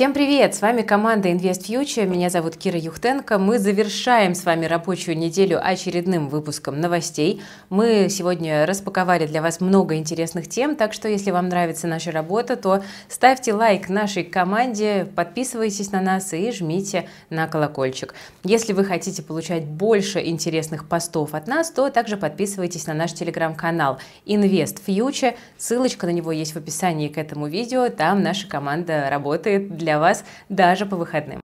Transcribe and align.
Всем 0.00 0.14
привет! 0.14 0.54
С 0.54 0.62
вами 0.62 0.80
команда 0.80 1.28
Invest 1.28 1.66
Future. 1.68 2.06
Меня 2.06 2.30
зовут 2.30 2.56
Кира 2.56 2.78
Юхтенко. 2.78 3.38
Мы 3.38 3.58
завершаем 3.58 4.34
с 4.34 4.46
вами 4.46 4.64
рабочую 4.64 5.18
неделю 5.18 5.60
очередным 5.62 6.30
выпуском 6.30 6.80
новостей. 6.80 7.42
Мы 7.68 8.08
сегодня 8.08 8.64
распаковали 8.64 9.26
для 9.26 9.42
вас 9.42 9.60
много 9.60 9.96
интересных 9.96 10.48
тем, 10.48 10.74
так 10.74 10.94
что 10.94 11.06
если 11.06 11.32
вам 11.32 11.50
нравится 11.50 11.86
наша 11.86 12.12
работа, 12.12 12.56
то 12.56 12.82
ставьте 13.10 13.52
лайк 13.52 13.90
нашей 13.90 14.24
команде, 14.24 15.06
подписывайтесь 15.14 15.92
на 15.92 16.00
нас 16.00 16.32
и 16.32 16.50
жмите 16.50 17.06
на 17.28 17.46
колокольчик. 17.46 18.14
Если 18.42 18.72
вы 18.72 18.86
хотите 18.86 19.22
получать 19.22 19.66
больше 19.66 20.24
интересных 20.24 20.88
постов 20.88 21.34
от 21.34 21.46
нас, 21.46 21.70
то 21.70 21.90
также 21.90 22.16
подписывайтесь 22.16 22.86
на 22.86 22.94
наш 22.94 23.12
телеграм-канал 23.12 23.98
Invest 24.24 24.78
Future. 24.86 25.36
Ссылочка 25.58 26.06
на 26.06 26.12
него 26.12 26.32
есть 26.32 26.54
в 26.54 26.56
описании 26.56 27.08
к 27.08 27.18
этому 27.18 27.48
видео. 27.48 27.90
Там 27.90 28.22
наша 28.22 28.48
команда 28.48 29.10
работает 29.10 29.76
для 29.76 29.89
вас 29.98 30.24
даже 30.48 30.86
по 30.86 30.96
выходным. 30.96 31.40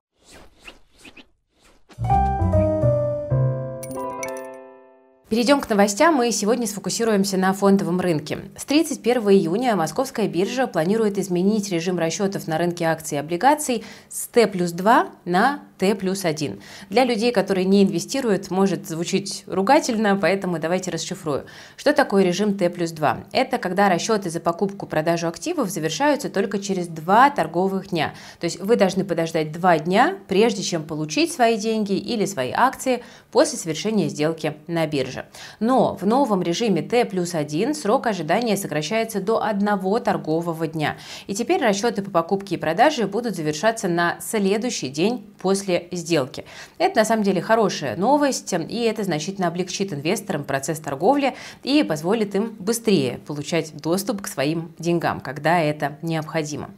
Перейдем 5.29 5.59
к 5.59 5.69
новостям. 5.69 6.15
Мы 6.15 6.31
сегодня 6.31 6.65
сфокусируемся 6.67 7.35
на 7.35 7.51
фондовом 7.51 7.99
рынке. 7.99 8.49
С 8.55 8.63
31 8.63 9.29
июня 9.31 9.75
Московская 9.75 10.29
биржа 10.29 10.67
планирует 10.67 11.17
изменить 11.17 11.69
режим 11.69 11.99
расчетов 11.99 12.47
на 12.47 12.57
рынке 12.57 12.85
акций 12.85 13.15
и 13.15 13.19
облигаций 13.19 13.83
с 14.07 14.27
Т 14.27 14.47
плюс 14.47 14.71
2 14.71 15.09
на 15.25 15.59
Т 15.79 15.95
плюс 15.95 16.23
1. 16.23 16.61
Для 16.89 17.03
людей, 17.03 17.33
которые 17.33 17.65
не 17.65 17.83
инвестируют, 17.83 18.49
может 18.51 18.87
звучить 18.87 19.43
ругательно, 19.47 20.15
поэтому 20.15 20.59
давайте 20.59 20.91
расшифрую. 20.91 21.45
Что 21.75 21.91
такое 21.91 22.23
режим 22.23 22.57
Т 22.57 22.69
плюс 22.69 22.91
2? 22.91 23.25
Это 23.33 23.57
когда 23.57 23.89
расчеты 23.89 24.29
за 24.29 24.39
покупку-продажу 24.39 25.27
активов 25.27 25.69
завершаются 25.69 26.29
только 26.29 26.59
через 26.59 26.87
два 26.87 27.29
торговых 27.31 27.89
дня. 27.89 28.13
То 28.39 28.45
есть 28.45 28.61
вы 28.61 28.77
должны 28.77 29.03
подождать 29.03 29.51
два 29.51 29.77
дня, 29.77 30.17
прежде 30.29 30.63
чем 30.63 30.83
получить 30.83 31.33
свои 31.33 31.57
деньги 31.57 31.97
или 31.97 32.23
свои 32.23 32.53
акции 32.53 33.03
после 33.29 33.59
совершения 33.59 34.07
сделки 34.07 34.55
на 34.67 34.87
бирже 34.87 35.16
бирже. 35.17 35.25
Но 35.59 35.95
в 35.95 36.05
новом 36.05 36.41
режиме 36.41 36.81
Т 36.81 37.05
плюс 37.05 37.35
1 37.35 37.73
срок 37.73 38.07
ожидания 38.07 38.57
сокращается 38.57 39.21
до 39.21 39.43
одного 39.43 39.99
торгового 39.99 40.67
дня. 40.67 40.97
И 41.27 41.35
теперь 41.35 41.61
расчеты 41.61 42.01
по 42.01 42.11
покупке 42.11 42.55
и 42.55 42.57
продаже 42.57 43.07
будут 43.07 43.35
завершаться 43.35 43.87
на 43.87 44.17
следующий 44.19 44.89
день 44.89 45.25
после 45.39 45.87
сделки. 45.91 46.45
Это 46.77 46.99
на 46.99 47.05
самом 47.05 47.23
деле 47.23 47.41
хорошая 47.41 47.95
новость, 47.95 48.53
и 48.53 48.81
это 48.81 49.03
значительно 49.03 49.47
облегчит 49.47 49.93
инвесторам 49.93 50.43
процесс 50.43 50.79
торговли 50.79 51.35
и 51.63 51.83
позволит 51.83 52.35
им 52.35 52.55
быстрее 52.59 53.19
получать 53.25 53.75
доступ 53.75 54.21
к 54.21 54.27
своим 54.27 54.73
деньгам, 54.79 55.19
когда 55.19 55.59
это 55.59 55.97
необходимо. 56.01 56.69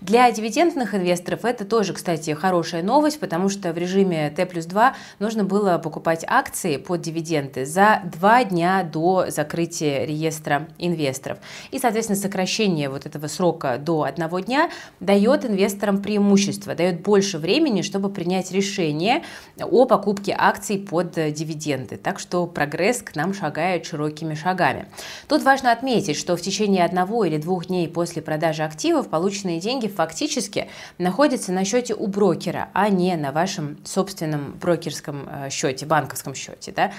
Для 0.00 0.30
дивидендных 0.30 0.94
инвесторов 0.94 1.44
это 1.44 1.64
тоже, 1.64 1.92
кстати, 1.92 2.30
хорошая 2.32 2.82
новость, 2.82 3.20
потому 3.20 3.48
что 3.48 3.72
в 3.72 3.78
режиме 3.78 4.30
Т 4.30 4.46
плюс 4.46 4.66
2 4.66 4.94
нужно 5.18 5.44
было 5.44 5.78
покупать 5.78 6.24
акции 6.26 6.76
под 6.76 7.00
дивиденды 7.00 7.64
за 7.64 7.85
два 8.04 8.44
дня 8.44 8.82
до 8.82 9.26
закрытия 9.28 10.04
реестра 10.04 10.68
инвесторов. 10.78 11.38
И, 11.70 11.78
соответственно, 11.78 12.18
сокращение 12.18 12.88
вот 12.88 13.06
этого 13.06 13.26
срока 13.26 13.78
до 13.78 14.02
одного 14.02 14.40
дня 14.40 14.70
дает 15.00 15.44
инвесторам 15.44 16.02
преимущество, 16.02 16.74
дает 16.74 17.02
больше 17.02 17.38
времени, 17.38 17.82
чтобы 17.82 18.10
принять 18.10 18.52
решение 18.52 19.22
о 19.60 19.84
покупке 19.86 20.34
акций 20.36 20.78
под 20.78 21.12
дивиденды. 21.12 21.96
Так 21.96 22.18
что 22.18 22.46
прогресс 22.46 23.02
к 23.02 23.14
нам 23.14 23.34
шагает 23.34 23.86
широкими 23.86 24.34
шагами. 24.34 24.86
Тут 25.28 25.42
важно 25.42 25.72
отметить, 25.72 26.16
что 26.16 26.36
в 26.36 26.40
течение 26.40 26.84
одного 26.84 27.24
или 27.24 27.38
двух 27.38 27.66
дней 27.66 27.88
после 27.88 28.22
продажи 28.22 28.62
активов 28.62 29.08
полученные 29.08 29.60
деньги 29.60 29.88
фактически 29.88 30.68
находятся 30.98 31.52
на 31.52 31.64
счете 31.64 31.94
у 31.94 32.06
брокера, 32.06 32.68
а 32.72 32.88
не 32.88 33.16
на 33.16 33.32
вашем 33.32 33.78
собственном 33.84 34.56
брокерском 34.60 35.28
э, 35.28 35.50
счете, 35.50 35.86
банковском 35.86 36.34
счете. 36.34 36.72
Да? 36.72 36.92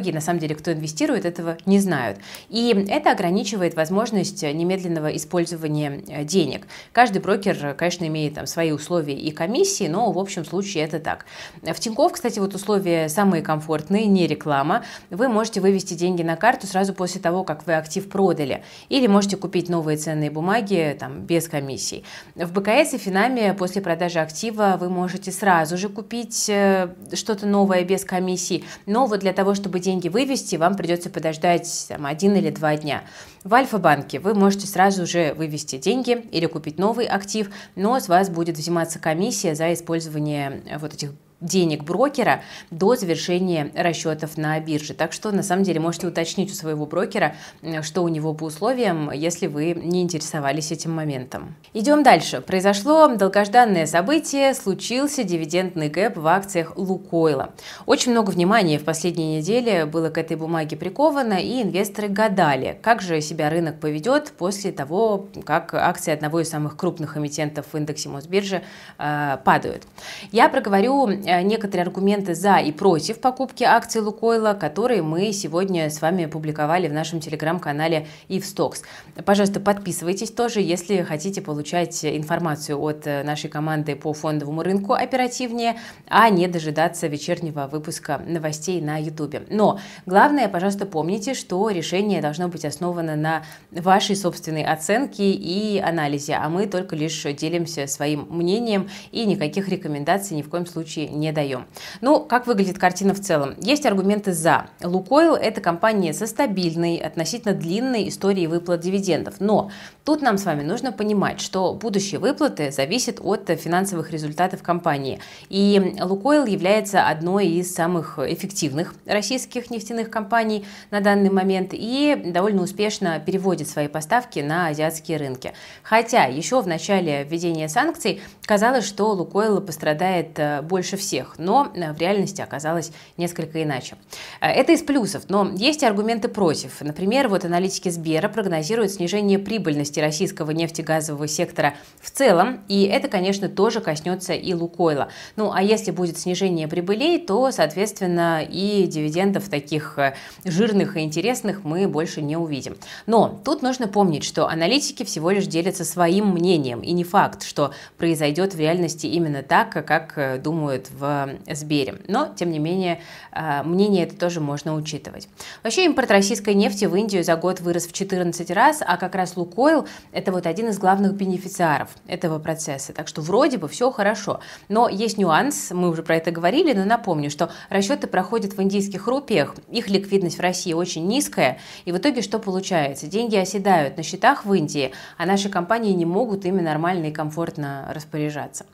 Э, 0.00 0.10
многие 0.10 0.12
на 0.12 0.20
самом 0.20 0.38
деле, 0.38 0.54
кто 0.54 0.72
инвестирует, 0.72 1.26
этого 1.26 1.58
не 1.66 1.78
знают. 1.78 2.18
И 2.48 2.70
это 2.88 3.12
ограничивает 3.12 3.74
возможность 3.74 4.42
немедленного 4.42 5.14
использования 5.14 6.02
э, 6.08 6.24
денег. 6.24 6.66
Каждый 6.92 7.20
брокер, 7.20 7.74
конечно, 7.74 8.06
имеет 8.06 8.34
там 8.34 8.46
свои 8.46 8.72
условия 8.72 9.14
и 9.14 9.30
комиссии, 9.30 9.88
но 9.88 10.10
в 10.10 10.18
общем 10.18 10.44
случае 10.44 10.84
это 10.84 11.00
так. 11.00 11.26
В 11.62 11.78
Тинькофф, 11.78 12.12
кстати, 12.12 12.38
вот 12.38 12.54
условия 12.54 13.08
самые 13.08 13.42
комфортные, 13.42 14.06
не 14.06 14.26
реклама. 14.26 14.84
Вы 15.10 15.28
можете 15.28 15.60
вывести 15.60 15.94
деньги 15.94 16.22
на 16.22 16.36
карту 16.36 16.66
сразу 16.66 16.94
после 16.94 17.20
того, 17.20 17.44
как 17.44 17.66
вы 17.66 17.74
актив 17.74 18.08
продали. 18.08 18.62
Или 18.88 19.06
можете 19.06 19.36
купить 19.36 19.68
новые 19.68 19.98
ценные 19.98 20.30
бумаги 20.30 20.96
там, 20.98 21.20
без 21.26 21.46
комиссий. 21.48 22.04
В 22.34 22.52
БКС 22.52 22.94
и 22.94 22.98
Финаме 22.98 23.52
после 23.52 23.82
продажи 23.82 24.18
актива 24.18 24.78
вы 24.80 24.88
можете 24.88 25.30
сразу 25.30 25.76
же 25.76 25.88
купить 25.90 26.48
э, 26.48 26.88
что-то 27.12 27.46
новое 27.46 27.84
без 27.84 28.04
комиссий. 28.04 28.64
Но 28.86 29.06
вот 29.06 29.20
для 29.20 29.32
того, 29.32 29.54
чтобы 29.54 29.80
деньги 29.80 29.89
деньги 29.90 30.08
вывести, 30.08 30.54
вам 30.54 30.76
придется 30.76 31.10
подождать 31.10 31.86
там, 31.88 32.06
один 32.06 32.36
или 32.36 32.50
два 32.50 32.76
дня. 32.76 33.02
В 33.42 33.52
Альфа-банке 33.54 34.20
вы 34.20 34.34
можете 34.34 34.68
сразу 34.68 35.04
же 35.04 35.34
вывести 35.34 35.78
деньги 35.78 36.12
или 36.30 36.46
купить 36.46 36.78
новый 36.78 37.06
актив, 37.06 37.50
но 37.74 37.98
с 37.98 38.08
вас 38.08 38.30
будет 38.30 38.56
взиматься 38.56 39.00
комиссия 39.00 39.56
за 39.56 39.72
использование 39.72 40.62
вот 40.78 40.94
этих 40.94 41.12
денег 41.40 41.84
брокера 41.84 42.42
до 42.70 42.96
завершения 42.96 43.70
расчетов 43.74 44.36
на 44.36 44.58
бирже. 44.60 44.94
Так 44.94 45.12
что, 45.12 45.32
на 45.32 45.42
самом 45.42 45.62
деле, 45.62 45.80
можете 45.80 46.06
уточнить 46.06 46.50
у 46.50 46.54
своего 46.54 46.86
брокера, 46.86 47.34
что 47.82 48.02
у 48.02 48.08
него 48.08 48.34
по 48.34 48.44
условиям, 48.44 49.10
если 49.10 49.46
вы 49.46 49.72
не 49.74 50.02
интересовались 50.02 50.72
этим 50.72 50.92
моментом. 50.92 51.54
Идем 51.72 52.02
дальше. 52.02 52.40
Произошло 52.40 53.08
долгожданное 53.08 53.86
событие, 53.86 54.54
случился 54.54 55.24
дивидендный 55.24 55.88
гэп 55.88 56.16
в 56.16 56.26
акциях 56.26 56.76
Лукойла. 56.76 57.50
Очень 57.86 58.12
много 58.12 58.30
внимания 58.30 58.78
в 58.78 58.84
последние 58.84 59.38
недели 59.38 59.84
было 59.84 60.10
к 60.10 60.18
этой 60.18 60.36
бумаге 60.36 60.76
приковано, 60.76 61.34
и 61.34 61.62
инвесторы 61.62 62.08
гадали, 62.08 62.78
как 62.82 63.00
же 63.00 63.20
себя 63.20 63.50
рынок 63.50 63.80
поведет 63.80 64.32
после 64.36 64.72
того, 64.72 65.26
как 65.44 65.74
акции 65.74 66.12
одного 66.12 66.40
из 66.40 66.50
самых 66.50 66.76
крупных 66.76 67.16
эмитентов 67.16 67.66
в 67.72 67.76
индексе 67.76 68.08
Мосбиржи 68.08 68.62
э, 68.98 69.38
падают. 69.44 69.84
Я 70.32 70.48
проговорю 70.48 71.08
Э, 71.29 71.29
некоторые 71.42 71.84
аргументы 71.84 72.34
за 72.34 72.58
и 72.58 72.72
против 72.72 73.20
покупки 73.20 73.64
акций 73.64 74.00
Лукойла, 74.00 74.54
которые 74.54 75.02
мы 75.02 75.32
сегодня 75.32 75.90
с 75.90 76.00
вами 76.00 76.24
опубликовали 76.24 76.88
в 76.88 76.92
нашем 76.92 77.20
телеграм-канале 77.20 78.06
Ивстокс. 78.28 78.82
Пожалуйста, 79.24 79.60
подписывайтесь 79.60 80.30
тоже, 80.30 80.60
если 80.60 81.02
хотите 81.02 81.42
получать 81.42 82.04
информацию 82.04 82.80
от 82.80 83.06
э, 83.06 83.22
нашей 83.22 83.50
команды 83.50 83.96
по 83.96 84.12
фондовому 84.12 84.62
рынку 84.62 84.94
оперативнее, 84.94 85.76
а 86.08 86.28
не 86.30 86.48
дожидаться 86.48 87.06
вечернего 87.06 87.68
выпуска 87.70 88.22
новостей 88.26 88.80
на 88.80 88.98
YouTube. 88.98 89.36
Но 89.50 89.78
главное, 90.06 90.48
пожалуйста, 90.48 90.86
помните, 90.86 91.34
что 91.34 91.70
решение 91.70 92.20
должно 92.20 92.48
быть 92.48 92.64
основано 92.64 93.16
на 93.16 93.42
вашей 93.70 94.16
собственной 94.16 94.64
оценке 94.64 95.30
и 95.30 95.78
анализе, 95.78 96.34
а 96.34 96.48
мы 96.48 96.66
только 96.66 96.96
лишь 96.96 97.22
делимся 97.38 97.86
своим 97.86 98.26
мнением 98.30 98.88
и 99.12 99.26
никаких 99.26 99.68
рекомендаций 99.68 100.36
ни 100.36 100.42
в 100.42 100.48
коем 100.48 100.66
случае 100.66 101.08
не 101.08 101.19
даем. 101.30 101.66
Ну, 102.00 102.20
как 102.20 102.46
выглядит 102.46 102.78
картина 102.78 103.14
в 103.14 103.20
целом? 103.20 103.54
Есть 103.60 103.84
аргументы 103.84 104.32
«за». 104.32 104.66
Лукойл– 104.82 105.34
это 105.36 105.60
компания 105.60 106.12
со 106.14 106.26
стабильной, 106.26 106.96
относительно 106.96 107.54
длинной 107.54 108.08
историей 108.08 108.46
выплат 108.46 108.80
дивидендов. 108.80 109.34
Но 109.40 109.70
тут 110.04 110.22
нам 110.22 110.38
с 110.38 110.44
вами 110.44 110.62
нужно 110.62 110.92
понимать, 110.92 111.40
что 111.40 111.74
будущие 111.74 112.18
выплаты 112.18 112.70
зависят 112.70 113.20
от 113.20 113.50
финансовых 113.50 114.10
результатов 114.10 114.62
компании. 114.62 115.20
И 115.48 115.96
Лукойл 116.00 116.46
является 116.46 117.06
одной 117.06 117.46
из 117.46 117.74
самых 117.74 118.18
эффективных 118.18 118.94
российских 119.06 119.70
нефтяных 119.70 120.10
компаний 120.10 120.64
на 120.90 121.00
данный 121.00 121.30
момент 121.30 121.70
и 121.72 122.20
довольно 122.26 122.62
успешно 122.62 123.20
переводит 123.20 123.68
свои 123.68 123.88
поставки 123.88 124.38
на 124.38 124.68
азиатские 124.68 125.18
рынки. 125.18 125.52
Хотя 125.82 126.24
еще 126.24 126.60
в 126.62 126.66
начале 126.66 127.24
введения 127.24 127.68
санкций 127.68 128.20
казалось, 128.46 128.86
что 128.86 129.12
Лукойл 129.12 129.60
пострадает 129.60 130.38
э, 130.38 130.62
больше 130.62 130.96
всего 130.96 131.09
всех, 131.10 131.34
но 131.38 131.72
э, 131.74 131.92
в 131.92 131.98
реальности 131.98 132.40
оказалось 132.40 132.92
несколько 133.16 133.60
иначе. 133.64 133.96
Э, 134.40 134.46
это 134.46 134.70
из 134.70 134.82
плюсов, 134.82 135.24
но 135.28 135.50
есть 135.56 135.82
и 135.82 135.86
аргументы 135.86 136.28
против. 136.28 136.80
Например, 136.80 137.26
вот 137.28 137.44
аналитики 137.44 137.88
Сбера 137.88 138.28
прогнозируют 138.28 138.92
снижение 138.92 139.40
прибыльности 139.40 139.98
российского 139.98 140.52
нефтегазового 140.52 141.26
сектора 141.26 141.74
в 142.00 142.12
целом, 142.12 142.60
и 142.68 142.84
это, 142.84 143.08
конечно, 143.08 143.48
тоже 143.48 143.80
коснется 143.80 144.34
и 144.34 144.54
Лукойла. 144.54 145.08
Ну, 145.34 145.50
а 145.52 145.62
если 145.62 145.90
будет 145.90 146.16
снижение 146.16 146.68
прибылей, 146.68 147.18
то, 147.18 147.50
соответственно, 147.50 148.44
и 148.48 148.86
дивидендов 148.86 149.48
таких 149.48 149.98
э, 149.98 150.14
жирных 150.44 150.96
и 150.96 151.00
интересных 151.00 151.64
мы 151.64 151.88
больше 151.88 152.22
не 152.22 152.36
увидим. 152.36 152.76
Но 153.06 153.40
тут 153.44 153.62
нужно 153.62 153.88
помнить, 153.88 154.22
что 154.22 154.46
аналитики 154.46 155.04
всего 155.04 155.30
лишь 155.30 155.46
делятся 155.46 155.84
своим 155.84 156.28
мнением, 156.28 156.82
и 156.82 156.92
не 156.92 157.02
факт, 157.02 157.42
что 157.42 157.72
произойдет 157.98 158.54
в 158.54 158.60
реальности 158.60 159.06
именно 159.08 159.42
так, 159.42 159.70
как 159.84 160.40
думают 160.40 160.88
в 161.00 161.38
Сбере. 161.52 161.96
Но, 162.06 162.28
тем 162.36 162.50
не 162.50 162.58
менее, 162.58 163.00
э, 163.32 163.62
мнение 163.62 164.04
это 164.04 164.16
тоже 164.16 164.40
можно 164.40 164.74
учитывать. 164.74 165.28
Вообще, 165.62 165.86
импорт 165.86 166.10
российской 166.10 166.54
нефти 166.54 166.84
в 166.84 166.94
Индию 166.94 167.24
за 167.24 167.36
год 167.36 167.60
вырос 167.60 167.86
в 167.86 167.92
14 167.92 168.50
раз, 168.50 168.82
а 168.86 168.96
как 168.96 169.14
раз 169.14 169.36
Лукойл– 169.36 169.86
это 170.12 170.32
вот 170.32 170.46
один 170.46 170.68
из 170.68 170.78
главных 170.78 171.14
бенефициаров 171.14 171.88
этого 172.06 172.38
процесса. 172.38 172.92
Так 172.92 173.08
что 173.08 173.22
вроде 173.22 173.58
бы 173.58 173.68
все 173.68 173.90
хорошо. 173.90 174.40
Но 174.68 174.88
есть 174.88 175.18
нюанс, 175.18 175.70
мы 175.70 175.88
уже 175.88 176.02
про 176.02 176.16
это 176.16 176.30
говорили, 176.30 176.72
но 176.72 176.84
напомню, 176.84 177.30
что 177.30 177.50
расчеты 177.68 178.06
проходят 178.06 178.52
в 178.52 178.62
индийских 178.62 179.06
рупиях, 179.06 179.54
их 179.70 179.88
ликвидность 179.88 180.38
в 180.38 180.40
России 180.40 180.72
очень 180.72 181.06
низкая, 181.06 181.58
и 181.84 181.92
в 181.92 181.96
итоге 181.96 182.22
что 182.22 182.38
получается? 182.38 183.06
Деньги 183.06 183.36
оседают 183.36 183.96
на 183.96 184.02
счетах 184.02 184.44
в 184.44 184.52
Индии, 184.52 184.92
а 185.16 185.26
наши 185.26 185.48
компании 185.48 185.92
не 185.92 186.04
могут 186.04 186.44
ими 186.44 186.60
нормально 186.60 187.06
и 187.06 187.12
комфортно 187.12 187.90
распоряжаться. 187.94 188.66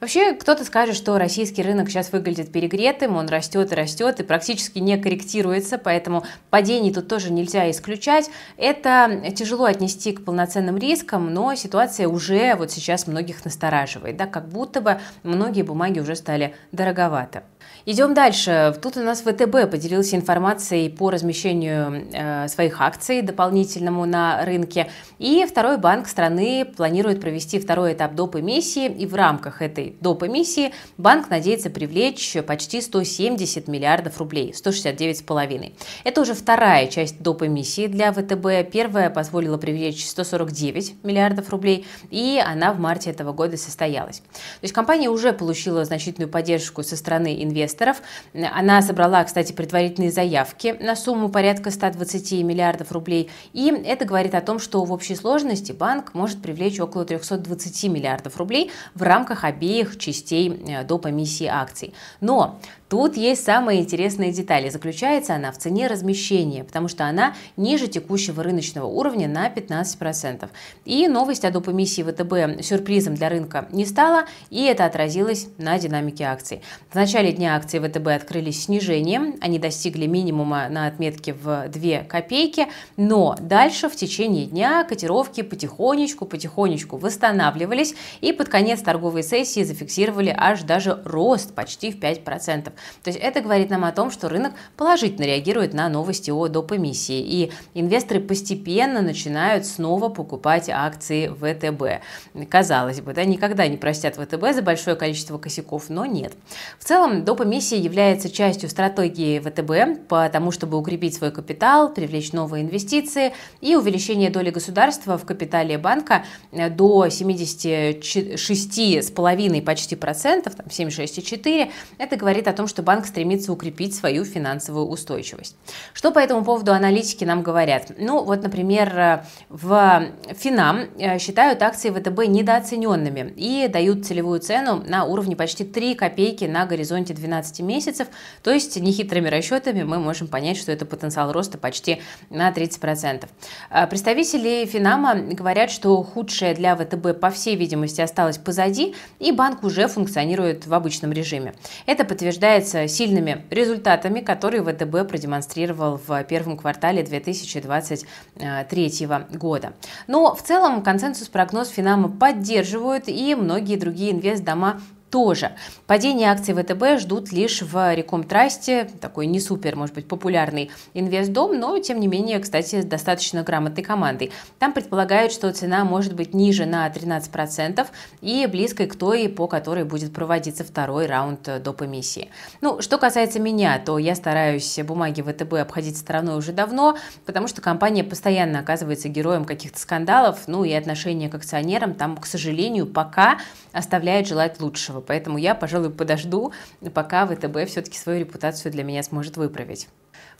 Вообще, 0.00 0.34
кто-то 0.34 0.64
скажет, 0.64 0.96
что 0.96 1.18
российский 1.18 1.62
рынок 1.70 1.88
сейчас 1.88 2.12
выглядит 2.12 2.52
перегретым, 2.52 3.16
он 3.16 3.28
растет 3.28 3.72
и 3.72 3.74
растет 3.74 4.20
и 4.20 4.24
практически 4.24 4.78
не 4.78 4.96
корректируется, 4.98 5.78
поэтому 5.78 6.24
падений 6.50 6.92
тут 6.92 7.08
тоже 7.08 7.32
нельзя 7.32 7.70
исключать. 7.70 8.30
Это 8.56 9.32
тяжело 9.34 9.64
отнести 9.64 10.12
к 10.12 10.24
полноценным 10.24 10.76
рискам, 10.76 11.32
но 11.32 11.54
ситуация 11.54 12.08
уже 12.08 12.54
вот 12.56 12.70
сейчас 12.70 13.06
многих 13.06 13.44
настораживает, 13.44 14.16
да, 14.16 14.26
как 14.26 14.48
будто 14.48 14.80
бы 14.80 15.00
многие 15.22 15.62
бумаги 15.62 16.00
уже 16.00 16.16
стали 16.16 16.54
дороговато. 16.72 17.44
Идем 17.86 18.12
дальше. 18.12 18.76
Тут 18.82 18.98
у 18.98 19.00
нас 19.00 19.22
ВТБ 19.22 19.70
поделился 19.70 20.14
информацией 20.14 20.90
по 20.90 21.10
размещению 21.10 22.08
э, 22.12 22.46
своих 22.48 22.80
акций 22.80 23.22
дополнительному 23.22 24.04
на 24.04 24.44
рынке. 24.44 24.90
И 25.18 25.46
второй 25.48 25.78
банк 25.78 26.06
страны 26.06 26.66
планирует 26.76 27.22
провести 27.22 27.58
второй 27.58 27.94
этап 27.94 28.14
доп. 28.14 28.36
эмиссии. 28.36 28.86
И 28.86 29.06
в 29.06 29.14
рамках 29.14 29.62
этой 29.62 29.96
доп. 30.00 30.24
эмиссии 30.24 30.72
банк 30.98 31.30
надеется 31.30 31.70
привлечь 31.70 32.36
почти 32.46 32.82
170 32.82 33.66
миллиардов 33.66 34.18
рублей, 34.18 34.52
169,5. 34.52 35.72
Это 36.04 36.20
уже 36.20 36.34
вторая 36.34 36.86
часть 36.86 37.22
доп. 37.22 37.42
эмиссии 37.44 37.86
для 37.86 38.12
ВТБ. 38.12 38.70
Первая 38.70 39.08
позволила 39.08 39.56
привлечь 39.56 40.06
149 40.06 41.02
миллиардов 41.02 41.48
рублей, 41.48 41.86
и 42.10 42.42
она 42.44 42.74
в 42.74 42.78
марте 42.78 43.08
этого 43.08 43.32
года 43.32 43.56
состоялась. 43.56 44.18
То 44.18 44.62
есть 44.62 44.74
компания 44.74 45.08
уже 45.08 45.32
получила 45.32 45.82
значительную 45.86 46.28
поддержку 46.28 46.82
со 46.82 46.94
стороны 46.96 47.42
инвесторов 47.42 47.69
инвесторов. 47.70 48.02
Она 48.34 48.82
собрала, 48.82 49.24
кстати, 49.24 49.52
предварительные 49.52 50.10
заявки 50.10 50.76
на 50.80 50.96
сумму 50.96 51.28
порядка 51.28 51.70
120 51.70 52.32
миллиардов 52.42 52.92
рублей. 52.92 53.30
И 53.52 53.68
это 53.68 54.04
говорит 54.04 54.34
о 54.34 54.40
том, 54.40 54.58
что 54.58 54.84
в 54.84 54.92
общей 54.92 55.14
сложности 55.14 55.72
банк 55.72 56.14
может 56.14 56.42
привлечь 56.42 56.80
около 56.80 57.04
320 57.04 57.84
миллиардов 57.84 58.36
рублей 58.36 58.70
в 58.94 59.02
рамках 59.02 59.44
обеих 59.44 59.98
частей 59.98 60.50
э, 60.50 60.84
доп. 60.84 61.06
эмиссии 61.06 61.46
акций. 61.46 61.94
Но 62.20 62.58
Тут 62.90 63.16
есть 63.16 63.44
самые 63.44 63.80
интересные 63.80 64.32
детали. 64.32 64.68
Заключается 64.68 65.36
она 65.36 65.52
в 65.52 65.58
цене 65.58 65.86
размещения, 65.86 66.64
потому 66.64 66.88
что 66.88 67.06
она 67.06 67.34
ниже 67.56 67.86
текущего 67.86 68.42
рыночного 68.42 68.86
уровня 68.86 69.28
на 69.28 69.48
15%. 69.48 70.48
И 70.84 71.08
новость 71.08 71.44
о 71.44 71.50
доп. 71.50 71.68
ВТБ 71.70 72.64
сюрпризом 72.64 73.14
для 73.14 73.28
рынка 73.28 73.68
не 73.70 73.86
стала, 73.86 74.24
и 74.50 74.64
это 74.64 74.86
отразилось 74.86 75.46
на 75.56 75.78
динамике 75.78 76.24
акций. 76.24 76.62
В 76.90 76.96
начале 76.96 77.30
дня 77.30 77.54
акции 77.54 77.78
ВТБ 77.78 78.08
открылись 78.08 78.64
снижением, 78.64 79.36
они 79.40 79.60
достигли 79.60 80.06
минимума 80.06 80.68
на 80.68 80.88
отметке 80.88 81.32
в 81.32 81.68
2 81.68 81.98
копейки, 82.08 82.66
но 82.96 83.36
дальше 83.40 83.88
в 83.88 83.94
течение 83.94 84.46
дня 84.46 84.82
котировки 84.82 85.42
потихонечку, 85.42 86.26
потихонечку 86.26 86.96
восстанавливались, 86.96 87.94
и 88.20 88.32
под 88.32 88.48
конец 88.48 88.80
торговой 88.80 89.22
сессии 89.22 89.62
зафиксировали 89.62 90.34
аж 90.36 90.62
даже 90.62 91.00
рост 91.04 91.54
почти 91.54 91.92
в 91.92 92.00
5%. 92.00 92.72
То 93.02 93.10
есть 93.10 93.18
это 93.20 93.40
говорит 93.40 93.70
нам 93.70 93.84
о 93.84 93.92
том, 93.92 94.10
что 94.10 94.28
рынок 94.28 94.52
положительно 94.76 95.24
реагирует 95.24 95.74
на 95.74 95.88
новости 95.88 96.30
о 96.30 96.48
доп. 96.48 96.72
эмиссии, 96.72 97.20
и 97.20 97.52
инвесторы 97.74 98.20
постепенно 98.20 99.02
начинают 99.02 99.66
снова 99.66 100.08
покупать 100.08 100.68
акции 100.68 101.28
ВТБ. 101.28 102.02
Казалось 102.48 103.00
бы, 103.00 103.14
да, 103.14 103.24
никогда 103.24 103.66
не 103.66 103.76
простят 103.76 104.16
ВТБ 104.16 104.54
за 104.54 104.62
большое 104.62 104.96
количество 104.96 105.38
косяков, 105.38 105.88
но 105.88 106.06
нет. 106.06 106.32
В 106.78 106.84
целом, 106.84 107.24
доп. 107.24 107.40
эмиссия 107.42 107.78
является 107.78 108.30
частью 108.30 108.68
стратегии 108.68 109.38
ВТБ, 109.38 110.08
потому 110.08 110.52
чтобы 110.52 110.78
укрепить 110.78 111.14
свой 111.14 111.30
капитал, 111.30 111.92
привлечь 111.92 112.32
новые 112.32 112.64
инвестиции 112.64 113.32
и 113.60 113.76
увеличение 113.76 114.30
доли 114.30 114.50
государства 114.50 115.18
в 115.18 115.24
капитале 115.24 115.78
банка 115.78 116.24
до 116.52 117.06
76,5 117.06 119.62
почти 119.62 119.96
процентов, 119.96 120.54
там 120.54 120.66
76,4. 120.66 121.70
Это 121.98 122.16
говорит 122.16 122.46
о 122.48 122.52
том, 122.52 122.66
что 122.70 122.82
банк 122.82 123.04
стремится 123.04 123.52
укрепить 123.52 123.94
свою 123.94 124.24
финансовую 124.24 124.86
устойчивость. 124.86 125.56
Что 125.92 126.12
по 126.12 126.18
этому 126.18 126.44
поводу 126.44 126.72
аналитики 126.72 127.24
нам 127.24 127.42
говорят? 127.42 127.92
Ну, 127.98 128.24
вот, 128.24 128.42
например, 128.42 129.24
в 129.48 130.06
Финам 130.34 130.86
э, 130.98 131.18
считают 131.18 131.62
акции 131.62 131.90
ВТБ 131.90 132.26
недооцененными 132.28 133.34
и 133.36 133.68
дают 133.68 134.06
целевую 134.06 134.40
цену 134.40 134.82
на 134.86 135.04
уровне 135.04 135.36
почти 135.36 135.64
3 135.64 135.94
копейки 135.96 136.44
на 136.44 136.66
горизонте 136.66 137.12
12 137.12 137.60
месяцев, 137.60 138.08
то 138.42 138.50
есть 138.50 138.80
нехитрыми 138.80 139.28
расчетами 139.28 139.82
мы 139.82 139.98
можем 139.98 140.28
понять, 140.28 140.56
что 140.56 140.72
это 140.72 140.86
потенциал 140.86 141.32
роста 141.32 141.58
почти 141.58 142.00
на 142.30 142.50
30%. 142.50 143.28
Э, 143.70 143.86
представители 143.86 144.64
Финама 144.66 145.16
говорят, 145.16 145.70
что 145.70 146.02
худшее 146.02 146.54
для 146.54 146.76
ВТБ, 146.76 147.18
по 147.20 147.30
всей 147.30 147.56
видимости, 147.56 148.00
осталось 148.00 148.38
позади, 148.38 148.94
и 149.18 149.32
банк 149.32 149.64
уже 149.64 149.88
функционирует 149.88 150.66
в 150.66 150.74
обычном 150.74 151.12
режиме. 151.12 151.54
Это 151.86 152.04
подтверждает 152.04 152.59
является 152.60 152.86
сильными 152.88 153.44
результатами, 153.50 154.20
которые 154.20 154.62
ВТБ 154.62 155.08
продемонстрировал 155.08 155.98
в 156.06 156.22
первом 156.24 156.58
квартале 156.58 157.02
2023 157.02 159.08
года. 159.32 159.72
Но 160.06 160.34
в 160.34 160.42
целом 160.42 160.82
консенсус 160.82 161.28
прогноз 161.28 161.68
Финама 161.68 162.08
поддерживают 162.08 163.08
и 163.08 163.34
многие 163.34 163.76
другие 163.76 164.12
инвестдома 164.12 164.80
тоже. 165.10 165.52
Падение 165.86 166.30
акций 166.30 166.54
ВТБ 166.54 167.00
ждут 167.00 167.32
лишь 167.32 167.62
в 167.62 167.94
Рекомтрасте, 167.94 168.88
такой 169.00 169.26
не 169.26 169.40
супер, 169.40 169.76
может 169.76 169.94
быть, 169.94 170.06
популярный 170.06 170.70
инвестдом, 170.94 171.58
но, 171.58 171.78
тем 171.78 172.00
не 172.00 172.06
менее, 172.06 172.38
кстати, 172.38 172.80
с 172.82 172.84
достаточно 172.84 173.42
грамотной 173.42 173.82
командой. 173.82 174.30
Там 174.58 174.72
предполагают, 174.72 175.32
что 175.32 175.52
цена 175.52 175.84
может 175.84 176.14
быть 176.14 176.34
ниже 176.34 176.64
на 176.64 176.88
13% 176.88 177.86
и 178.20 178.46
близкой 178.46 178.86
к 178.86 178.94
той, 178.94 179.28
по 179.28 179.48
которой 179.48 179.84
будет 179.84 180.12
проводиться 180.12 180.64
второй 180.64 181.06
раунд 181.06 181.48
доп. 181.62 181.82
эмиссии. 181.82 182.30
Ну, 182.60 182.80
что 182.80 182.98
касается 182.98 183.40
меня, 183.40 183.78
то 183.78 183.98
я 183.98 184.14
стараюсь 184.14 184.78
бумаги 184.84 185.22
ВТБ 185.22 185.54
обходить 185.54 185.96
стороной 185.96 186.36
уже 186.36 186.52
давно, 186.52 186.96
потому 187.26 187.48
что 187.48 187.60
компания 187.60 188.04
постоянно 188.04 188.60
оказывается 188.60 189.08
героем 189.08 189.44
каких-то 189.44 189.78
скандалов, 189.78 190.46
ну 190.46 190.64
и 190.64 190.72
отношение 190.72 191.28
к 191.28 191.34
акционерам 191.34 191.94
там, 191.94 192.16
к 192.16 192.26
сожалению, 192.26 192.86
пока 192.86 193.38
оставляет 193.72 194.26
желать 194.28 194.60
лучшего. 194.60 194.99
Поэтому 195.00 195.38
я, 195.38 195.54
пожалуй, 195.54 195.90
подожду, 195.90 196.52
пока 196.94 197.26
ВТБ 197.26 197.66
все-таки 197.66 197.98
свою 197.98 198.20
репутацию 198.20 198.72
для 198.72 198.84
меня 198.84 199.02
сможет 199.02 199.36
выправить. 199.36 199.88